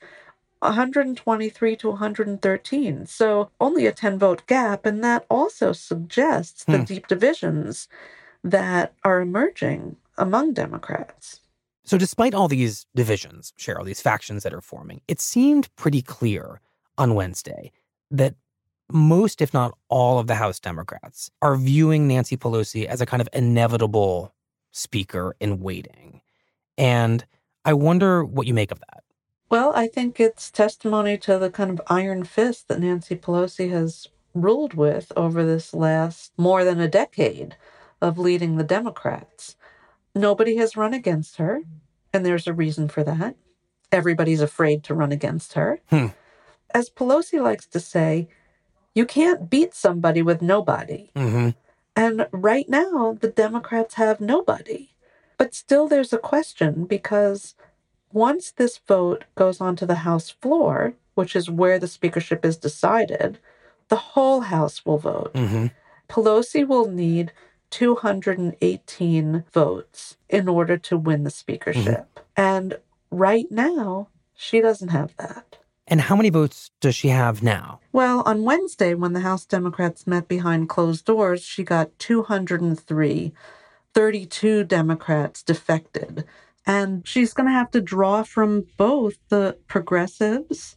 123 0.61 1.77
to 1.77 1.91
113. 1.91 3.07
So 3.07 3.51
only 3.61 3.87
a 3.87 3.93
10 3.93 4.19
vote 4.19 4.43
gap. 4.47 4.87
And 4.87 5.03
that 5.05 5.27
also 5.29 5.73
suggests 5.73 6.65
the 6.65 6.79
Hmm. 6.79 6.85
deep 6.85 7.07
divisions 7.09 7.89
that 8.45 8.95
are 9.05 9.21
emerging 9.21 9.97
among 10.19 10.55
Democrats. 10.55 11.41
So, 11.85 11.97
despite 11.97 12.35
all 12.35 12.49
these 12.49 12.87
divisions, 12.97 13.53
Sheryl, 13.59 13.85
these 13.85 14.01
factions 14.01 14.43
that 14.43 14.53
are 14.53 14.61
forming, 14.61 15.03
it 15.07 15.21
seemed 15.21 15.75
pretty 15.77 16.03
clear 16.03 16.61
on 16.99 17.15
Wednesday 17.15 17.71
that 18.11 18.35
most, 18.91 19.41
if 19.41 19.55
not 19.55 19.77
all, 19.89 20.19
of 20.19 20.27
the 20.27 20.35
House 20.35 20.59
Democrats 20.59 21.31
are 21.43 21.57
viewing 21.57 22.09
Nancy 22.09 22.37
Pelosi 22.37 22.87
as 22.87 23.01
a 23.01 23.07
kind 23.07 23.21
of 23.21 23.29
inevitable 23.33 24.35
speaker 24.73 25.37
in 25.41 25.61
waiting. 25.61 26.21
And 26.77 27.25
I 27.65 27.73
wonder 27.73 28.25
what 28.25 28.47
you 28.47 28.55
make 28.55 28.71
of 28.71 28.81
that. 28.81 29.03
Well, 29.49 29.73
I 29.75 29.87
think 29.87 30.19
it's 30.19 30.51
testimony 30.51 31.17
to 31.19 31.39
the 31.39 31.51
kind 31.51 31.71
of 31.71 31.81
iron 31.87 32.25
fist 32.25 32.69
that 32.69 32.81
Nancy 32.81 33.15
Pelosi 33.15 33.71
has 33.71 34.09
ruled 34.35 34.75
with 34.75 35.13
over 35.17 35.45
this 35.45 35.73
last 35.73 36.33
more 36.37 36.65
than 36.65 36.81
a 36.81 36.89
decade 36.89 37.57
of 38.01 38.19
leading 38.19 38.57
the 38.57 38.65
Democrats. 38.65 39.57
Nobody 40.17 40.57
has 40.57 40.79
run 40.79 40.95
against 40.95 41.37
her, 41.37 41.61
and 42.11 42.25
there's 42.25 42.47
a 42.47 42.55
reason 42.55 42.89
for 42.89 43.05
that. 43.05 43.37
Everybody's 43.93 44.41
afraid 44.41 44.83
to 44.85 44.95
run 44.95 45.13
against 45.13 45.53
her. 45.53 45.81
Hmm. 45.91 46.07
As 46.75 46.89
Pelosi 46.89 47.41
likes 47.41 47.67
to 47.67 47.81
say, 47.81 48.29
you 48.95 49.05
can't 49.05 49.51
beat 49.51 49.75
somebody 49.75 50.23
with 50.23 50.41
nobody. 50.41 51.11
Mm-hmm. 51.15 51.51
And 51.95 52.27
right 52.33 52.67
now, 52.67 53.19
the 53.21 53.29
Democrats 53.29 53.95
have 53.95 54.21
nobody. 54.21 54.89
But 55.37 55.55
still, 55.55 55.87
there's 55.87 56.15
a 56.15 56.19
question 56.19 56.87
because 56.87 57.55
once 58.11 58.51
this 58.51 58.79
vote 58.79 59.25
goes 59.35 59.61
onto 59.61 59.85
the 59.85 59.97
House 59.97 60.31
floor, 60.31 60.95
which 61.15 61.37
is 61.37 61.51
where 61.51 61.79
the 61.79 61.89
speakership 61.89 62.43
is 62.43 62.57
decided, 62.57 63.39
the 63.89 63.97
whole 63.97 64.41
House 64.41 64.87
will 64.87 64.99
vote. 64.99 65.35
Mm-hmm. 65.35 65.67
Pelosi 66.09 66.67
will 66.67 66.91
need 66.91 67.33
218 67.71 69.45
votes 69.53 70.17
in 70.29 70.49
order 70.49 70.77
to 70.79 70.97
win 70.97 71.25
the 71.25 71.31
speakership. 71.31 72.21
And 72.37 72.79
right 73.11 73.47
now, 73.51 74.09
she 74.35 74.61
doesn't 74.61 74.89
have 74.89 75.15
that. 75.19 75.59
And 75.89 76.01
how 76.03 76.17
many 76.17 76.31
votes 76.31 76.71
does 76.81 76.97
she 76.97 77.09
have 77.09 77.43
now? 77.43 77.79
Well, 77.93 78.23
on 78.27 78.43
Wednesday, 78.43 78.95
when 78.95 79.13
the 79.13 79.21
House 79.21 79.45
Democrats 79.45 80.07
met 80.07 80.27
behind 80.27 80.69
closed 80.69 81.05
doors, 81.05 81.43
she 81.43 81.63
got 81.63 81.97
203. 81.99 83.33
32 83.95 84.65
Democrats 84.65 85.43
defected. 85.43 86.25
And 86.67 87.07
she's 87.07 87.33
going 87.33 87.47
to 87.47 87.53
have 87.53 87.71
to 87.71 87.81
draw 87.81 88.25
from 88.25 88.67
both 88.77 89.15
the 89.29 89.57
progressives 89.69 90.77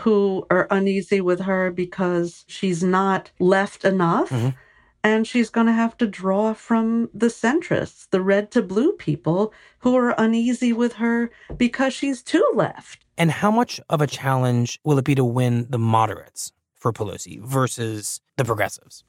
who 0.00 0.46
are 0.50 0.68
uneasy 0.70 1.20
with 1.20 1.40
her 1.40 1.70
because 1.70 2.44
she's 2.46 2.82
not 2.84 3.30
left 3.40 3.84
enough. 3.84 4.30
Mhm. 4.30 4.54
And 5.02 5.26
she's 5.26 5.50
going 5.50 5.66
to 5.66 5.72
have 5.72 5.96
to 5.98 6.06
draw 6.06 6.52
from 6.52 7.08
the 7.14 7.28
centrists, 7.28 8.08
the 8.10 8.20
red 8.20 8.50
to 8.50 8.62
blue 8.62 8.92
people 8.92 9.52
who 9.78 9.96
are 9.96 10.14
uneasy 10.18 10.72
with 10.72 10.94
her 10.94 11.30
because 11.56 11.94
she's 11.94 12.22
too 12.22 12.46
left. 12.54 13.04
And 13.16 13.30
how 13.30 13.50
much 13.50 13.80
of 13.88 14.00
a 14.00 14.06
challenge 14.06 14.78
will 14.84 14.98
it 14.98 15.04
be 15.04 15.14
to 15.14 15.24
win 15.24 15.66
the 15.70 15.78
moderates 15.78 16.52
for 16.74 16.92
Pelosi 16.92 17.40
versus 17.40 18.20
the 18.36 18.44
progressives? 18.44 19.04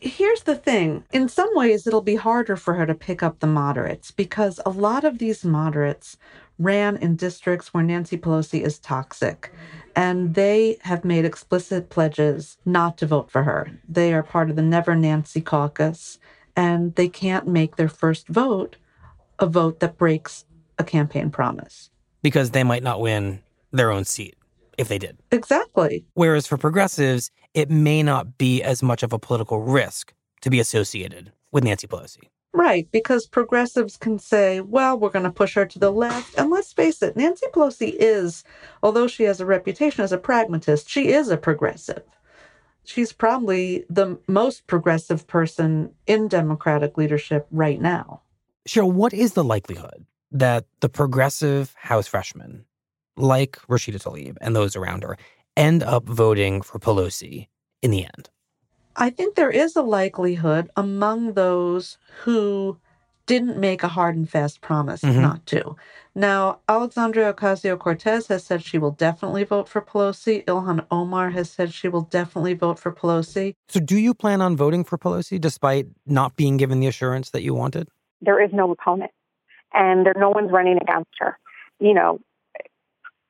Here's 0.00 0.44
the 0.44 0.56
thing 0.56 1.04
in 1.12 1.28
some 1.28 1.50
ways, 1.52 1.86
it'll 1.86 2.00
be 2.00 2.16
harder 2.16 2.56
for 2.56 2.72
her 2.72 2.86
to 2.86 2.94
pick 2.94 3.22
up 3.22 3.40
the 3.40 3.46
moderates 3.46 4.10
because 4.10 4.58
a 4.64 4.70
lot 4.70 5.04
of 5.04 5.18
these 5.18 5.44
moderates 5.44 6.16
ran 6.60 6.98
in 6.98 7.16
districts 7.16 7.74
where 7.74 7.82
Nancy 7.82 8.16
Pelosi 8.16 8.60
is 8.60 8.78
toxic. 8.78 9.52
And 9.96 10.34
they 10.34 10.76
have 10.82 11.04
made 11.04 11.24
explicit 11.24 11.88
pledges 11.88 12.58
not 12.64 12.98
to 12.98 13.06
vote 13.06 13.30
for 13.30 13.42
her. 13.42 13.72
They 13.88 14.14
are 14.14 14.22
part 14.22 14.50
of 14.50 14.56
the 14.56 14.62
Never 14.62 14.94
Nancy 14.94 15.40
caucus, 15.40 16.18
and 16.54 16.94
they 16.94 17.08
can't 17.08 17.48
make 17.48 17.74
their 17.74 17.88
first 17.88 18.28
vote 18.28 18.76
a 19.40 19.46
vote 19.46 19.80
that 19.80 19.98
breaks 19.98 20.44
a 20.78 20.84
campaign 20.84 21.30
promise. 21.30 21.90
Because 22.22 22.50
they 22.50 22.62
might 22.62 22.82
not 22.82 23.00
win 23.00 23.40
their 23.72 23.90
own 23.90 24.04
seat 24.04 24.36
if 24.78 24.88
they 24.88 24.98
did. 24.98 25.18
Exactly. 25.32 26.04
Whereas 26.14 26.46
for 26.46 26.56
progressives, 26.56 27.30
it 27.54 27.70
may 27.70 28.02
not 28.02 28.38
be 28.38 28.62
as 28.62 28.82
much 28.82 29.02
of 29.02 29.12
a 29.12 29.18
political 29.18 29.60
risk 29.60 30.12
to 30.42 30.50
be 30.50 30.60
associated 30.60 31.32
with 31.50 31.64
Nancy 31.64 31.86
Pelosi. 31.86 32.28
Right, 32.52 32.88
because 32.90 33.26
progressives 33.26 33.96
can 33.96 34.18
say, 34.18 34.60
well, 34.60 34.98
we're 34.98 35.10
going 35.10 35.24
to 35.24 35.30
push 35.30 35.54
her 35.54 35.66
to 35.66 35.78
the 35.78 35.92
left. 35.92 36.36
And 36.36 36.50
let's 36.50 36.72
face 36.72 37.00
it, 37.00 37.16
Nancy 37.16 37.46
Pelosi 37.52 37.94
is, 37.96 38.42
although 38.82 39.06
she 39.06 39.22
has 39.24 39.40
a 39.40 39.46
reputation 39.46 40.02
as 40.02 40.10
a 40.10 40.18
pragmatist, 40.18 40.88
she 40.88 41.08
is 41.08 41.28
a 41.28 41.36
progressive. 41.36 42.02
She's 42.84 43.12
probably 43.12 43.84
the 43.88 44.18
most 44.26 44.66
progressive 44.66 45.28
person 45.28 45.94
in 46.08 46.26
Democratic 46.26 46.98
leadership 46.98 47.46
right 47.52 47.80
now. 47.80 48.22
Sheryl, 48.68 48.92
what 48.92 49.14
is 49.14 49.34
the 49.34 49.44
likelihood 49.44 50.04
that 50.32 50.64
the 50.80 50.88
progressive 50.88 51.72
House 51.78 52.08
freshmen, 52.08 52.64
like 53.16 53.58
Rashida 53.68 54.02
Tlaib 54.02 54.36
and 54.40 54.56
those 54.56 54.74
around 54.74 55.04
her, 55.04 55.16
end 55.56 55.84
up 55.84 56.08
voting 56.08 56.62
for 56.62 56.80
Pelosi 56.80 57.46
in 57.80 57.92
the 57.92 58.04
end? 58.04 58.28
I 59.00 59.08
think 59.08 59.34
there 59.34 59.50
is 59.50 59.76
a 59.76 59.82
likelihood 59.82 60.70
among 60.76 61.32
those 61.32 61.96
who 62.24 62.76
didn't 63.24 63.56
make 63.56 63.82
a 63.82 63.88
hard 63.88 64.16
and 64.16 64.28
fast 64.28 64.60
promise 64.60 65.02
Mhm. 65.02 65.20
not 65.22 65.46
to. 65.46 65.76
Now, 66.14 66.58
Alexandria 66.68 67.32
Ocasio 67.32 67.78
Cortez 67.78 68.26
has 68.26 68.44
said 68.44 68.62
she 68.62 68.76
will 68.76 68.90
definitely 68.90 69.44
vote 69.44 69.68
for 69.68 69.80
Pelosi. 69.80 70.44
Ilhan 70.44 70.84
Omar 70.90 71.30
has 71.30 71.48
said 71.48 71.72
she 71.72 71.88
will 71.88 72.02
definitely 72.02 72.54
vote 72.54 72.78
for 72.78 72.92
Pelosi. 72.92 73.54
So, 73.68 73.80
do 73.80 73.96
you 73.96 74.12
plan 74.14 74.42
on 74.42 74.56
voting 74.56 74.84
for 74.84 74.98
Pelosi 74.98 75.40
despite 75.40 75.86
not 76.06 76.36
being 76.36 76.56
given 76.56 76.80
the 76.80 76.88
assurance 76.88 77.30
that 77.30 77.42
you 77.42 77.54
wanted? 77.54 77.88
There 78.20 78.42
is 78.42 78.52
no 78.52 78.70
opponent, 78.70 79.12
and 79.72 80.04
there 80.04 80.14
no 80.16 80.30
one's 80.30 80.50
running 80.50 80.76
against 80.76 81.12
her. 81.20 81.38
You 81.78 81.94
know, 81.94 82.20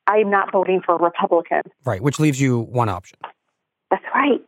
I'm 0.06 0.30
not 0.30 0.50
voting 0.50 0.80
for 0.80 0.96
a 0.96 0.98
Republican. 0.98 1.62
Right, 1.84 2.02
which 2.02 2.18
leaves 2.18 2.40
you 2.40 2.58
one 2.58 2.88
option. 2.88 3.18
That's 3.90 4.04
right. 4.14 4.40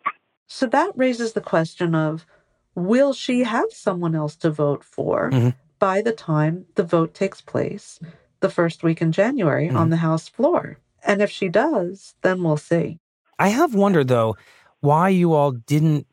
So 0.52 0.66
that 0.66 0.92
raises 0.94 1.32
the 1.32 1.40
question 1.40 1.94
of 1.94 2.26
will 2.74 3.14
she 3.14 3.42
have 3.44 3.72
someone 3.72 4.14
else 4.14 4.36
to 4.36 4.50
vote 4.50 4.84
for 4.84 5.30
Mm-hmm. 5.30 5.50
by 5.78 6.02
the 6.02 6.12
time 6.12 6.66
the 6.74 6.82
vote 6.84 7.14
takes 7.14 7.40
place 7.40 7.98
the 8.40 8.50
first 8.50 8.82
week 8.82 9.00
in 9.00 9.12
January 9.12 9.68
Mm-hmm. 9.68 9.78
on 9.78 9.88
the 9.88 9.96
House 9.96 10.28
floor? 10.28 10.76
And 11.04 11.22
if 11.22 11.30
she 11.30 11.48
does, 11.48 12.14
then 12.20 12.42
we'll 12.44 12.58
see. 12.58 12.98
I 13.38 13.48
have 13.48 13.74
wondered, 13.74 14.08
though, 14.08 14.36
why 14.80 15.08
you 15.08 15.32
all 15.32 15.52
didn't 15.52 16.06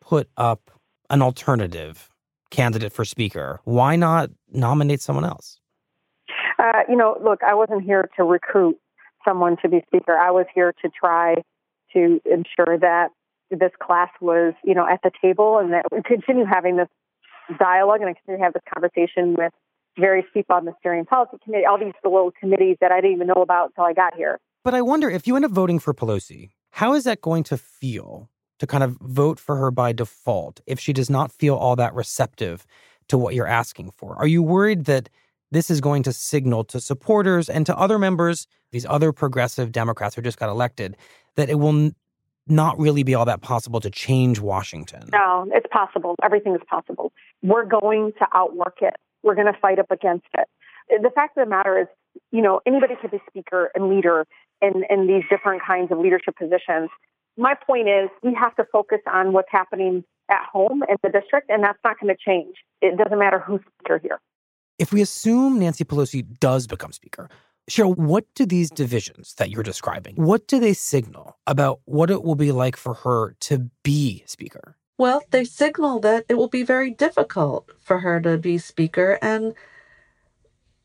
put 0.00 0.30
up 0.36 0.70
an 1.10 1.20
alternative 1.20 2.08
candidate 2.50 2.92
for 2.92 3.04
Speaker. 3.04 3.60
Why 3.64 3.96
not 3.96 4.30
nominate 4.52 5.00
someone 5.02 5.24
else? 5.24 5.58
Uh, 6.60 6.82
you 6.88 6.96
know, 6.96 7.18
look, 7.22 7.40
I 7.42 7.54
wasn't 7.54 7.82
here 7.82 8.08
to 8.16 8.22
recruit 8.24 8.78
someone 9.26 9.56
to 9.62 9.68
be 9.68 9.82
speaker. 9.88 10.16
I 10.16 10.30
was 10.30 10.46
here 10.54 10.72
to 10.80 10.88
try 10.88 11.34
to 11.92 12.20
ensure 12.24 12.78
that 12.78 13.08
this 13.50 13.72
class 13.82 14.10
was, 14.20 14.54
you 14.64 14.74
know, 14.74 14.86
at 14.86 15.00
the 15.02 15.10
table 15.20 15.58
and 15.58 15.72
that 15.72 15.84
we 15.90 16.02
continue 16.02 16.44
having 16.44 16.76
this 16.76 16.88
dialogue 17.58 18.00
and 18.00 18.10
I 18.10 18.14
continue 18.14 18.38
to 18.38 18.44
have 18.44 18.52
this 18.52 18.62
conversation 18.72 19.34
with 19.34 19.52
various 19.98 20.26
people 20.32 20.54
on 20.54 20.64
the 20.64 20.72
steering 20.78 21.04
policy 21.04 21.36
committee, 21.42 21.66
all 21.66 21.78
these 21.78 21.92
little 22.04 22.32
committees 22.38 22.76
that 22.80 22.92
I 22.92 23.00
didn't 23.00 23.16
even 23.16 23.26
know 23.26 23.42
about 23.42 23.70
until 23.70 23.84
I 23.84 23.92
got 23.92 24.14
here. 24.14 24.38
But 24.62 24.74
I 24.74 24.82
wonder 24.82 25.10
if 25.10 25.26
you 25.26 25.36
end 25.36 25.44
up 25.44 25.50
voting 25.50 25.78
for 25.78 25.92
Pelosi, 25.92 26.50
how 26.70 26.94
is 26.94 27.04
that 27.04 27.20
going 27.20 27.42
to 27.44 27.56
feel 27.56 28.30
to 28.58 28.66
kind 28.66 28.84
of 28.84 28.96
vote 29.00 29.40
for 29.40 29.56
her 29.56 29.70
by 29.70 29.92
default 29.92 30.60
if 30.66 30.78
she 30.78 30.92
does 30.92 31.10
not 31.10 31.32
feel 31.32 31.56
all 31.56 31.76
that 31.76 31.94
receptive 31.94 32.66
to 33.08 33.18
what 33.18 33.34
you're 33.34 33.46
asking 33.46 33.90
for? 33.96 34.16
Are 34.16 34.26
you 34.26 34.42
worried 34.42 34.84
that 34.84 35.08
this 35.50 35.70
is 35.70 35.80
going 35.80 36.02
to 36.04 36.12
signal 36.12 36.62
to 36.64 36.80
supporters 36.80 37.48
and 37.48 37.66
to 37.66 37.76
other 37.76 37.98
members, 37.98 38.46
these 38.70 38.86
other 38.86 39.12
progressive 39.12 39.72
Democrats 39.72 40.14
who 40.14 40.22
just 40.22 40.38
got 40.38 40.48
elected, 40.48 40.96
that 41.36 41.50
it 41.50 41.56
will 41.56 41.90
not 42.50 42.78
really 42.78 43.02
be 43.02 43.14
all 43.14 43.24
that 43.24 43.40
possible 43.40 43.80
to 43.80 43.90
change 43.90 44.40
Washington? 44.40 45.08
No, 45.12 45.48
it's 45.52 45.66
possible. 45.70 46.16
Everything 46.22 46.54
is 46.54 46.62
possible. 46.68 47.12
We're 47.42 47.64
going 47.64 48.12
to 48.18 48.26
outwork 48.34 48.78
it. 48.80 48.94
We're 49.22 49.34
going 49.34 49.52
to 49.52 49.58
fight 49.60 49.78
up 49.78 49.90
against 49.90 50.26
it. 50.34 50.48
The 50.88 51.10
fact 51.14 51.36
of 51.36 51.44
the 51.44 51.50
matter 51.50 51.78
is, 51.78 51.86
you 52.32 52.42
know, 52.42 52.60
anybody 52.66 52.94
could 53.00 53.10
be 53.10 53.20
speaker 53.28 53.70
and 53.74 53.88
leader 53.88 54.26
in, 54.60 54.84
in 54.90 55.06
these 55.06 55.22
different 55.30 55.62
kinds 55.64 55.92
of 55.92 55.98
leadership 55.98 56.36
positions. 56.36 56.90
My 57.36 57.54
point 57.54 57.88
is, 57.88 58.10
we 58.22 58.34
have 58.34 58.56
to 58.56 58.64
focus 58.72 58.98
on 59.10 59.32
what's 59.32 59.50
happening 59.50 60.04
at 60.30 60.44
home 60.52 60.82
in 60.88 60.96
the 61.02 61.10
district, 61.10 61.48
and 61.48 61.62
that's 61.62 61.78
not 61.84 61.98
going 62.00 62.14
to 62.14 62.18
change. 62.20 62.56
It 62.82 62.96
doesn't 62.96 63.18
matter 63.18 63.38
who's 63.38 63.60
speaker 63.78 63.98
here. 63.98 64.20
If 64.78 64.92
we 64.92 65.02
assume 65.02 65.58
Nancy 65.58 65.84
Pelosi 65.84 66.24
does 66.40 66.66
become 66.66 66.92
Speaker, 66.92 67.28
Sheryl, 67.68 67.96
what 67.96 68.24
do 68.34 68.46
these 68.46 68.70
divisions 68.70 69.34
that 69.34 69.50
you're 69.50 69.62
describing, 69.62 70.14
what 70.16 70.46
do 70.46 70.60
they 70.60 70.72
signal 70.72 71.38
about 71.46 71.80
what 71.84 72.10
it 72.10 72.22
will 72.22 72.34
be 72.34 72.52
like 72.52 72.76
for 72.76 72.94
her 72.94 73.36
to 73.40 73.70
be 73.82 74.22
Speaker? 74.26 74.76
Well, 75.00 75.22
they 75.30 75.44
signal 75.44 75.98
that 76.00 76.26
it 76.28 76.34
will 76.34 76.50
be 76.50 76.62
very 76.62 76.90
difficult 76.90 77.70
for 77.80 78.00
her 78.00 78.20
to 78.20 78.36
be 78.36 78.58
speaker. 78.58 79.18
And 79.22 79.54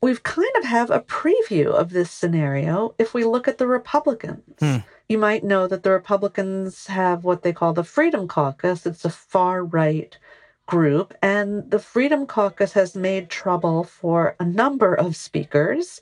we've 0.01 0.24
kind 0.24 0.55
of 0.58 0.63
have 0.63 0.89
a 0.89 1.01
preview 1.01 1.67
of 1.67 1.89
this 1.89 2.12
scenario 2.12 2.96
if 2.98 3.13
we 3.13 3.25
look 3.25 3.50
at 3.50 3.58
the 3.58 3.67
Republicans. 3.67 4.55
Hmm. 4.58 4.77
You 5.10 5.17
might 5.17 5.44
know 5.44 5.67
that 5.67 5.84
the 5.84 5.91
Republicans 5.91 6.88
have 6.88 7.25
what 7.25 7.44
they 7.44 7.51
call 7.51 7.74
the 7.74 7.84
Freedom 7.84 8.25
Caucus. 8.25 8.86
It's 8.86 9.03
a 9.03 9.10
far 9.10 9.65
right 9.65 10.17
group, 10.65 11.13
and 11.22 11.70
the 11.70 11.79
Freedom 11.79 12.25
Caucus 12.25 12.72
has 12.72 12.96
made 12.96 13.29
trouble 13.29 13.84
for 13.84 14.38
a 14.39 14.46
number 14.46 14.96
of 14.96 15.17
speakers. 15.17 16.00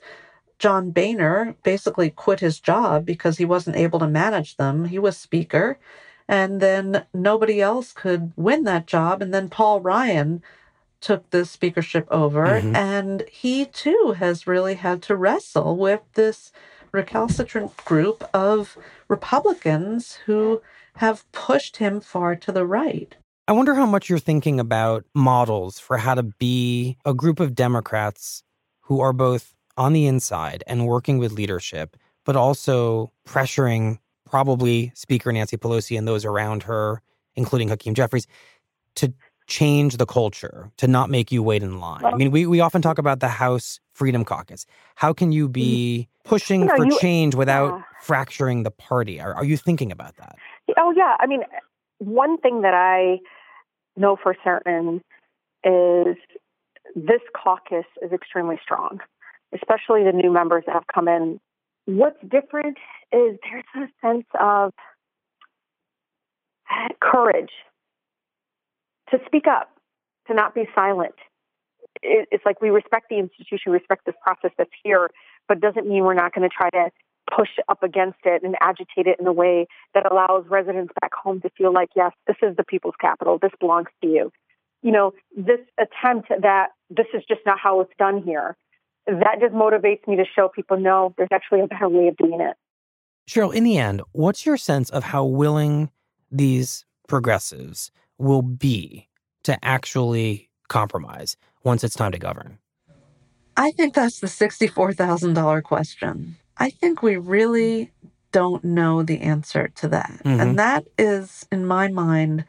John 0.58 0.90
Boehner 0.90 1.56
basically 1.62 2.10
quit 2.10 2.40
his 2.40 2.60
job 2.60 3.04
because 3.04 3.38
he 3.38 3.44
wasn't 3.44 3.76
able 3.76 3.98
to 3.98 4.06
manage 4.06 4.56
them. 4.56 4.86
He 4.86 4.98
was 4.98 5.16
speaker, 5.16 5.78
and 6.28 6.60
then 6.60 7.04
nobody 7.12 7.60
else 7.60 7.92
could 7.92 8.32
win 8.36 8.64
that 8.64 8.86
job. 8.86 9.20
And 9.20 9.34
then 9.34 9.48
Paul 9.48 9.80
Ryan 9.80 10.42
took 11.00 11.28
the 11.30 11.44
speakership 11.44 12.08
over, 12.10 12.46
Mhm. 12.46 12.74
and 12.74 13.24
he 13.30 13.66
too 13.66 14.14
has 14.18 14.46
really 14.46 14.74
had 14.74 15.02
to 15.02 15.16
wrestle 15.16 15.76
with 15.76 16.00
this 16.14 16.50
recalcitrant 16.92 17.76
group 17.84 18.24
of 18.32 18.78
Republicans 19.08 20.14
who 20.26 20.62
have 20.96 21.30
pushed 21.32 21.78
him 21.78 22.00
far 22.00 22.36
to 22.36 22.52
the 22.52 22.64
right. 22.64 23.16
I 23.46 23.52
wonder 23.52 23.74
how 23.74 23.84
much 23.84 24.08
you're 24.08 24.18
thinking 24.18 24.58
about 24.58 25.04
models 25.14 25.78
for 25.78 25.98
how 25.98 26.14
to 26.14 26.22
be 26.22 26.96
a 27.04 27.12
group 27.12 27.40
of 27.40 27.54
Democrats 27.54 28.42
who 28.82 29.00
are 29.00 29.12
both 29.12 29.54
on 29.76 29.92
the 29.92 30.06
inside 30.06 30.64
and 30.66 30.86
working 30.86 31.18
with 31.18 31.32
leadership, 31.32 31.96
but 32.24 32.36
also 32.36 33.12
pressuring 33.26 33.98
probably 34.28 34.92
Speaker 34.94 35.32
Nancy 35.32 35.56
Pelosi 35.56 35.96
and 35.98 36.08
those 36.08 36.24
around 36.24 36.64
her, 36.64 37.02
including 37.36 37.68
Hakeem 37.68 37.94
Jeffries, 37.94 38.26
to 38.96 39.12
change 39.46 39.98
the 39.98 40.06
culture, 40.06 40.70
to 40.78 40.88
not 40.88 41.10
make 41.10 41.30
you 41.30 41.42
wait 41.42 41.62
in 41.62 41.78
line. 41.78 42.04
I 42.04 42.14
mean, 42.14 42.30
we, 42.30 42.46
we 42.46 42.60
often 42.60 42.80
talk 42.80 42.98
about 42.98 43.20
the 43.20 43.28
House 43.28 43.78
Freedom 43.92 44.24
Caucus. 44.24 44.64
How 44.94 45.12
can 45.12 45.32
you 45.32 45.48
be 45.48 46.08
mm-hmm. 46.08 46.28
pushing 46.28 46.60
You 46.62 46.66
know, 46.68 46.76
for 46.76 46.86
you- 46.86 46.98
change 46.98 47.34
without 47.34 47.74
yeah. 47.74 47.82
fracturing 48.00 48.62
the 48.62 48.70
party? 48.70 49.20
Are, 49.20 49.34
are 49.34 49.44
you 49.44 49.56
thinking 49.56 49.92
about 49.92 50.16
that? 50.16 50.36
Oh 50.78 50.92
yeah, 50.96 51.16
I 51.20 51.26
mean, 51.26 51.42
one 51.98 52.38
thing 52.38 52.62
that 52.62 52.74
I 52.74 53.20
know 53.96 54.16
for 54.20 54.34
certain 54.42 55.02
is 55.62 56.16
this 56.96 57.20
caucus 57.36 57.84
is 58.02 58.12
extremely 58.12 58.58
strong, 58.62 59.00
especially 59.54 60.04
the 60.04 60.12
new 60.12 60.32
members 60.32 60.64
that 60.66 60.72
have 60.72 60.86
come 60.92 61.08
in. 61.08 61.40
What's 61.86 62.20
different 62.22 62.78
is 63.12 63.38
there's 63.42 63.64
a 63.76 64.06
sense 64.06 64.26
of 64.38 64.72
courage 67.00 67.52
to 69.10 69.18
speak 69.26 69.46
up, 69.46 69.70
to 70.26 70.34
not 70.34 70.54
be 70.54 70.66
silent. 70.74 71.14
It's 72.02 72.44
like 72.44 72.60
we 72.60 72.70
respect 72.70 73.06
the 73.08 73.18
institution, 73.18 73.72
respect 73.72 74.06
this 74.06 74.14
process 74.22 74.50
that's 74.58 74.70
here, 74.82 75.10
but 75.48 75.60
doesn't 75.60 75.86
mean 75.86 76.04
we're 76.04 76.14
not 76.14 76.34
going 76.34 76.48
to 76.48 76.54
try 76.54 76.70
to 76.70 76.90
push 77.34 77.50
up 77.68 77.82
against 77.82 78.18
it 78.24 78.42
and 78.42 78.56
agitate 78.60 79.06
it 79.06 79.18
in 79.20 79.26
a 79.26 79.32
way 79.32 79.66
that 79.94 80.10
allows 80.10 80.44
residents 80.48 80.92
back 81.00 81.12
home 81.14 81.40
to 81.40 81.50
feel 81.56 81.72
like, 81.72 81.90
yes, 81.96 82.12
this 82.26 82.36
is 82.42 82.56
the 82.56 82.64
people's 82.64 82.94
capital. 83.00 83.38
This 83.40 83.52
belongs 83.60 83.88
to 84.02 84.08
you. 84.08 84.32
You 84.82 84.92
know, 84.92 85.12
this 85.36 85.60
attempt 85.78 86.28
that 86.28 86.68
this 86.90 87.06
is 87.14 87.22
just 87.26 87.40
not 87.46 87.58
how 87.58 87.80
it's 87.80 87.92
done 87.98 88.22
here, 88.22 88.56
that 89.06 89.40
just 89.40 89.54
motivates 89.54 90.06
me 90.06 90.16
to 90.16 90.24
show 90.34 90.48
people, 90.48 90.78
no, 90.78 91.14
there's 91.16 91.28
actually 91.32 91.60
a 91.60 91.66
better 91.66 91.88
way 91.88 92.08
of 92.08 92.16
doing 92.16 92.40
it. 92.40 92.56
Sheryl, 93.28 93.54
in 93.54 93.64
the 93.64 93.78
end, 93.78 94.02
what's 94.12 94.44
your 94.44 94.56
sense 94.56 94.90
of 94.90 95.04
how 95.04 95.24
willing 95.24 95.90
these 96.30 96.84
progressives 97.08 97.90
will 98.18 98.42
be 98.42 99.08
to 99.44 99.62
actually 99.64 100.50
compromise 100.68 101.36
once 101.62 101.84
it's 101.84 101.94
time 101.94 102.12
to 102.12 102.18
govern? 102.18 102.58
I 103.56 103.70
think 103.72 103.94
that's 103.94 104.20
the 104.20 104.26
$64,000 104.26 105.62
question. 105.62 106.36
I 106.58 106.70
think 106.70 107.02
we 107.02 107.16
really 107.16 107.92
don't 108.32 108.64
know 108.64 109.02
the 109.02 109.20
answer 109.20 109.68
to 109.76 109.88
that. 109.88 110.10
Mhm. 110.24 110.40
And 110.40 110.58
that 110.58 110.84
is, 110.98 111.46
in 111.52 111.66
my 111.66 111.88
mind, 111.88 112.44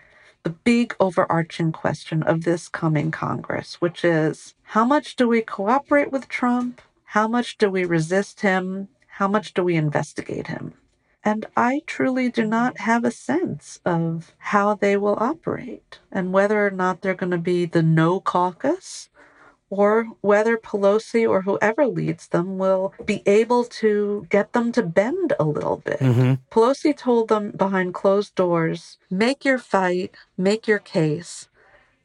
the 0.45 0.51
big 0.51 0.95
overarching 0.99 1.71
question 1.71 2.21
of 2.21 2.43
this 2.43 2.67
coming 2.67 3.09
Congress, 3.09 3.81
which 3.81 4.05
is 4.05 4.53
how 4.61 4.85
much 4.85 5.15
do 5.15 5.27
we 5.27 5.41
cooperate 5.41 6.11
with 6.11 6.29
Trump? 6.29 6.83
How 7.03 7.27
much 7.27 7.57
do 7.57 7.67
we 7.67 7.83
resist 7.83 8.41
him? 8.41 8.87
How 9.07 9.27
much 9.27 9.55
do 9.55 9.63
we 9.63 9.75
investigate 9.75 10.45
him? 10.45 10.75
And 11.23 11.47
I 11.57 11.81
truly 11.87 12.29
do 12.29 12.45
not 12.45 12.77
have 12.81 13.03
a 13.03 13.09
sense 13.09 13.79
of 13.85 14.35
how 14.37 14.75
they 14.75 14.95
will 14.95 15.17
operate 15.19 15.97
and 16.11 16.31
whether 16.31 16.63
or 16.63 16.69
not 16.69 17.01
they're 17.01 17.15
going 17.15 17.31
to 17.31 17.39
be 17.39 17.65
the 17.65 17.81
no 17.81 18.19
caucus 18.19 19.09
or 19.77 20.07
whether 20.21 20.57
Pelosi 20.57 21.27
or 21.27 21.41
whoever 21.41 21.85
leads 21.87 22.27
them 22.27 22.57
will 22.57 22.93
be 23.05 23.21
able 23.25 23.63
to 23.81 24.25
get 24.29 24.53
them 24.53 24.71
to 24.71 24.83
bend 24.83 25.33
a 25.39 25.43
little 25.43 25.77
bit. 25.77 25.99
Mm-hmm. 25.99 26.33
Pelosi 26.51 26.95
told 26.95 27.27
them 27.29 27.51
behind 27.51 27.93
closed 27.93 28.35
doors 28.35 28.97
make 29.09 29.43
your 29.45 29.57
fight, 29.57 30.15
make 30.37 30.67
your 30.67 30.79
case, 30.79 31.47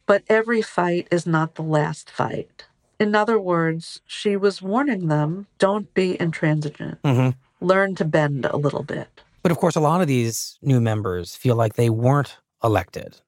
but 0.07 0.23
every 0.29 0.63
fight 0.63 1.07
is 1.11 1.27
not 1.27 1.55
the 1.55 1.63
last 1.63 2.11
fight. 2.11 2.67
In 2.99 3.15
other 3.15 3.39
words, 3.41 4.01
she 4.07 4.37
was 4.37 4.61
warning 4.61 5.09
them 5.09 5.47
don't 5.59 5.93
be 5.95 6.21
intransigent, 6.21 7.01
Mm-hmm. 7.03 7.31
learn 7.65 7.95
to 7.95 8.05
bend 8.05 8.45
a 8.45 8.57
little 8.57 8.83
bit. 8.83 9.09
But 9.43 9.53
of 9.53 9.59
course, 9.59 9.77
a 9.77 9.81
lot 9.81 10.03
of 10.03 10.07
these 10.07 10.59
new 10.61 10.81
members 10.81 11.35
feel 11.35 11.57
like 11.57 11.75
they 11.75 11.89
weren't 11.89 12.37
elected 12.63 13.21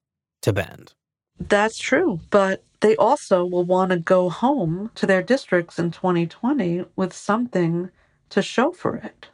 to 0.42 0.52
bend. 0.52 0.92
That's 1.48 1.78
true, 1.78 2.20
but 2.30 2.62
they 2.80 2.96
also 2.96 3.44
will 3.44 3.64
want 3.64 3.90
to 3.92 3.98
go 3.98 4.28
home 4.28 4.90
to 4.96 5.06
their 5.06 5.22
districts 5.22 5.78
in 5.78 5.90
2020 5.90 6.84
with 6.96 7.12
something 7.12 7.90
to 8.30 8.42
show 8.42 8.72
for 8.72 8.96
it. 8.96 9.28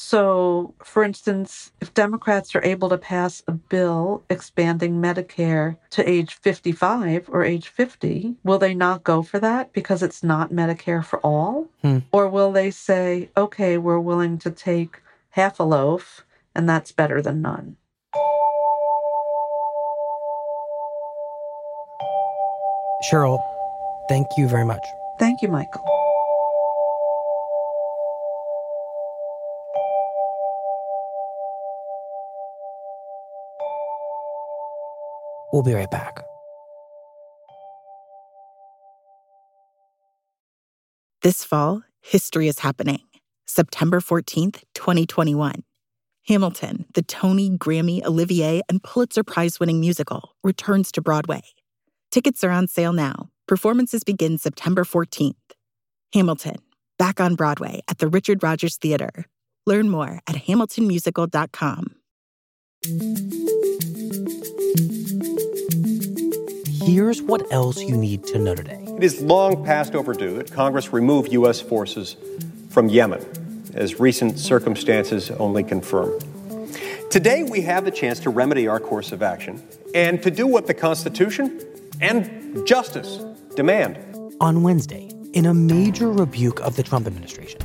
So, 0.00 0.74
for 0.84 1.02
instance, 1.02 1.72
if 1.80 1.92
Democrats 1.92 2.54
are 2.54 2.62
able 2.62 2.88
to 2.88 2.98
pass 2.98 3.42
a 3.48 3.52
bill 3.52 4.22
expanding 4.30 5.02
Medicare 5.02 5.76
to 5.90 6.08
age 6.08 6.34
55 6.34 7.28
or 7.28 7.42
age 7.42 7.66
50, 7.66 8.36
will 8.44 8.58
they 8.58 8.74
not 8.74 9.02
go 9.02 9.22
for 9.22 9.40
that 9.40 9.72
because 9.72 10.02
it's 10.02 10.22
not 10.22 10.52
Medicare 10.52 11.04
for 11.04 11.18
all? 11.20 11.66
Hmm. 11.82 11.98
Or 12.12 12.28
will 12.28 12.52
they 12.52 12.70
say, 12.70 13.30
okay, 13.36 13.76
we're 13.76 13.98
willing 13.98 14.38
to 14.38 14.52
take 14.52 15.02
half 15.30 15.58
a 15.58 15.64
loaf 15.64 16.24
and 16.54 16.68
that's 16.68 16.92
better 16.92 17.20
than 17.20 17.42
none? 17.42 17.76
Sheryl, 23.04 23.38
thank 24.08 24.26
you 24.36 24.48
very 24.48 24.64
much. 24.64 24.84
Thank 25.18 25.40
you, 25.42 25.48
Michael. 25.48 25.84
We'll 35.52 35.62
be 35.62 35.72
right 35.72 35.90
back. 35.90 36.24
This 41.22 41.42
fall, 41.44 41.82
history 42.00 42.48
is 42.48 42.60
happening. 42.60 43.00
September 43.46 44.00
14th, 44.00 44.62
2021. 44.74 45.64
Hamilton, 46.26 46.84
the 46.94 47.02
Tony, 47.02 47.50
Grammy, 47.50 48.04
Olivier, 48.04 48.60
and 48.68 48.82
Pulitzer 48.82 49.24
Prize 49.24 49.58
winning 49.58 49.80
musical, 49.80 50.34
returns 50.44 50.92
to 50.92 51.00
Broadway. 51.00 51.42
Tickets 52.10 52.42
are 52.42 52.50
on 52.50 52.66
sale 52.66 52.94
now. 52.94 53.28
Performances 53.46 54.02
begin 54.02 54.38
September 54.38 54.84
14th. 54.84 55.34
Hamilton, 56.14 56.56
back 56.98 57.20
on 57.20 57.34
Broadway 57.34 57.82
at 57.86 57.98
the 57.98 58.08
Richard 58.08 58.42
Rodgers 58.42 58.78
Theater. 58.78 59.26
Learn 59.66 59.90
more 59.90 60.20
at 60.26 60.36
hamiltonmusical.com. 60.36 61.96
Here's 66.82 67.20
what 67.20 67.52
else 67.52 67.82
you 67.82 67.94
need 67.94 68.24
to 68.28 68.38
know 68.38 68.54
today. 68.54 68.82
It 68.96 69.04
is 69.04 69.20
long 69.20 69.62
past 69.62 69.94
overdue 69.94 70.38
that 70.38 70.50
Congress 70.50 70.90
remove 70.94 71.30
U.S. 71.34 71.60
forces 71.60 72.16
from 72.70 72.88
Yemen, 72.88 73.22
as 73.74 74.00
recent 74.00 74.38
circumstances 74.38 75.30
only 75.32 75.62
confirm. 75.62 76.18
Today, 77.10 77.42
we 77.42 77.60
have 77.62 77.84
the 77.84 77.90
chance 77.90 78.18
to 78.20 78.30
remedy 78.30 78.66
our 78.66 78.80
course 78.80 79.12
of 79.12 79.22
action 79.22 79.62
and 79.94 80.22
to 80.22 80.30
do 80.30 80.46
what 80.46 80.66
the 80.66 80.74
Constitution 80.74 81.60
and 82.00 82.66
justice 82.66 83.24
demand. 83.54 83.98
On 84.40 84.62
Wednesday, 84.62 85.10
in 85.32 85.46
a 85.46 85.54
major 85.54 86.10
rebuke 86.10 86.60
of 86.60 86.76
the 86.76 86.82
Trump 86.82 87.06
administration, 87.06 87.60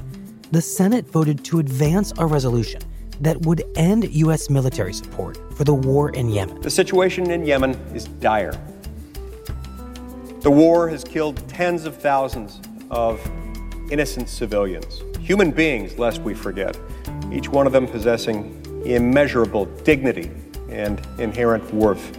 the 0.52 0.62
Senate 0.62 1.08
voted 1.08 1.44
to 1.46 1.60
advance 1.60 2.14
a 2.18 2.26
resolution 2.26 2.82
that 3.22 3.42
would 3.46 3.64
end 3.76 4.14
U.S. 4.14 4.50
military 4.50 4.94
support 4.94 5.38
for 5.56 5.64
the 5.64 5.74
war 5.74 6.10
in 6.12 6.30
Yemen. 6.30 6.62
The 6.62 6.70
situation 6.70 7.32
in 7.32 7.46
Yemen 7.46 7.72
is 7.94 8.06
dire. 8.06 8.60
The 10.42 10.52
war 10.52 10.90
has 10.90 11.04
killed 11.04 11.48
tens 11.48 11.86
of 11.86 11.96
thousands 11.96 12.60
of 12.92 13.22
innocent 13.92 14.30
civilians, 14.30 15.02
human 15.20 15.52
beings, 15.52 15.98
lest 15.98 16.22
we 16.22 16.34
forget, 16.34 16.78
each 17.32 17.48
one 17.48 17.66
of 17.66 17.74
them 17.74 17.88
possessing 17.88 18.60
immeasurable 18.86 19.66
dignity 19.84 20.32
and 20.70 21.02
inherent 21.20 21.74
worth. 21.74 22.18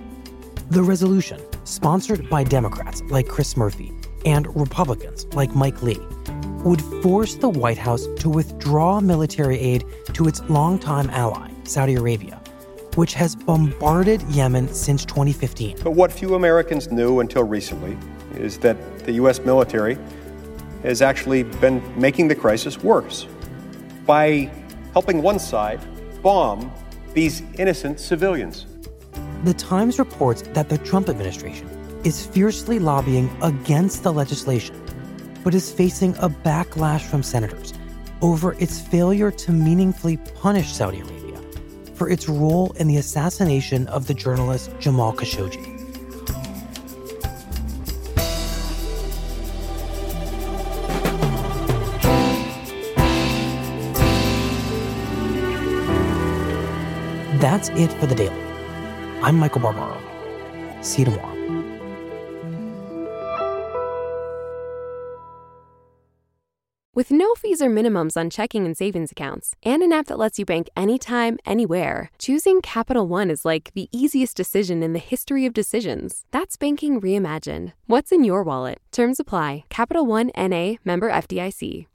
The 0.70 0.82
resolution, 0.82 1.40
sponsored 1.64 2.28
by 2.30 2.44
Democrats 2.44 3.02
like 3.08 3.28
Chris 3.28 3.56
Murphy 3.56 3.92
and 4.24 4.54
Republicans 4.54 5.26
like 5.34 5.54
Mike 5.54 5.82
Lee, 5.82 6.00
would 6.64 6.80
force 7.02 7.34
the 7.34 7.48
White 7.48 7.78
House 7.78 8.06
to 8.18 8.30
withdraw 8.30 9.00
military 9.00 9.58
aid 9.58 9.84
to 10.14 10.26
its 10.26 10.40
longtime 10.48 11.10
ally, 11.10 11.50
Saudi 11.64 11.94
Arabia, 11.94 12.40
which 12.94 13.12
has 13.14 13.36
bombarded 13.36 14.22
Yemen 14.22 14.72
since 14.72 15.04
2015. 15.04 15.78
But 15.84 15.90
what 15.90 16.10
few 16.10 16.34
Americans 16.34 16.90
knew 16.90 17.20
until 17.20 17.44
recently 17.44 17.98
is 18.34 18.58
that 18.58 18.76
the 19.00 19.12
U.S. 19.12 19.40
military 19.40 19.98
has 20.82 21.02
actually 21.02 21.42
been 21.42 21.82
making 22.00 22.28
the 22.28 22.34
crisis 22.34 22.82
worse 22.82 23.26
by 24.06 24.50
helping 24.92 25.22
one 25.22 25.38
side 25.38 25.80
bomb 26.22 26.72
these 27.12 27.42
innocent 27.58 28.00
civilians. 28.00 28.66
The 29.44 29.52
Times 29.52 29.98
reports 29.98 30.40
that 30.54 30.70
the 30.70 30.78
Trump 30.78 31.10
administration 31.10 31.68
is 32.02 32.24
fiercely 32.24 32.78
lobbying 32.78 33.28
against 33.42 34.02
the 34.02 34.10
legislation, 34.10 34.74
but 35.44 35.54
is 35.54 35.70
facing 35.70 36.16
a 36.16 36.30
backlash 36.30 37.02
from 37.02 37.22
senators 37.22 37.74
over 38.22 38.54
its 38.54 38.80
failure 38.80 39.30
to 39.30 39.52
meaningfully 39.52 40.16
punish 40.16 40.72
Saudi 40.72 41.00
Arabia 41.00 41.38
for 41.92 42.08
its 42.08 42.26
role 42.26 42.72
in 42.78 42.88
the 42.88 42.96
assassination 42.96 43.86
of 43.88 44.06
the 44.06 44.14
journalist 44.14 44.70
Jamal 44.80 45.12
Khashoggi. 45.12 45.72
That's 57.42 57.68
it 57.68 57.92
for 58.00 58.06
the 58.06 58.14
daily. 58.14 58.53
I'm 59.24 59.38
Michael 59.38 59.62
Barbaro. 59.62 59.98
See 60.82 61.00
you 61.00 61.06
tomorrow. 61.06 61.32
With 66.94 67.10
no 67.10 67.32
fees 67.34 67.62
or 67.62 67.70
minimums 67.70 68.18
on 68.18 68.28
checking 68.28 68.66
and 68.66 68.76
savings 68.76 69.10
accounts, 69.10 69.56
and 69.62 69.82
an 69.82 69.94
app 69.94 70.08
that 70.08 70.18
lets 70.18 70.38
you 70.38 70.44
bank 70.44 70.68
anytime, 70.76 71.38
anywhere, 71.46 72.10
choosing 72.18 72.60
Capital 72.60 73.08
One 73.08 73.30
is 73.30 73.46
like 73.46 73.72
the 73.72 73.88
easiest 73.92 74.36
decision 74.36 74.82
in 74.82 74.92
the 74.92 74.98
history 74.98 75.46
of 75.46 75.54
decisions. 75.54 76.26
That's 76.30 76.58
banking 76.58 77.00
reimagined. 77.00 77.72
What's 77.86 78.12
in 78.12 78.24
your 78.24 78.42
wallet? 78.42 78.80
Terms 78.92 79.18
apply. 79.18 79.64
Capital 79.70 80.04
One 80.04 80.32
NA 80.36 80.74
member 80.84 81.10
FDIC. 81.10 81.86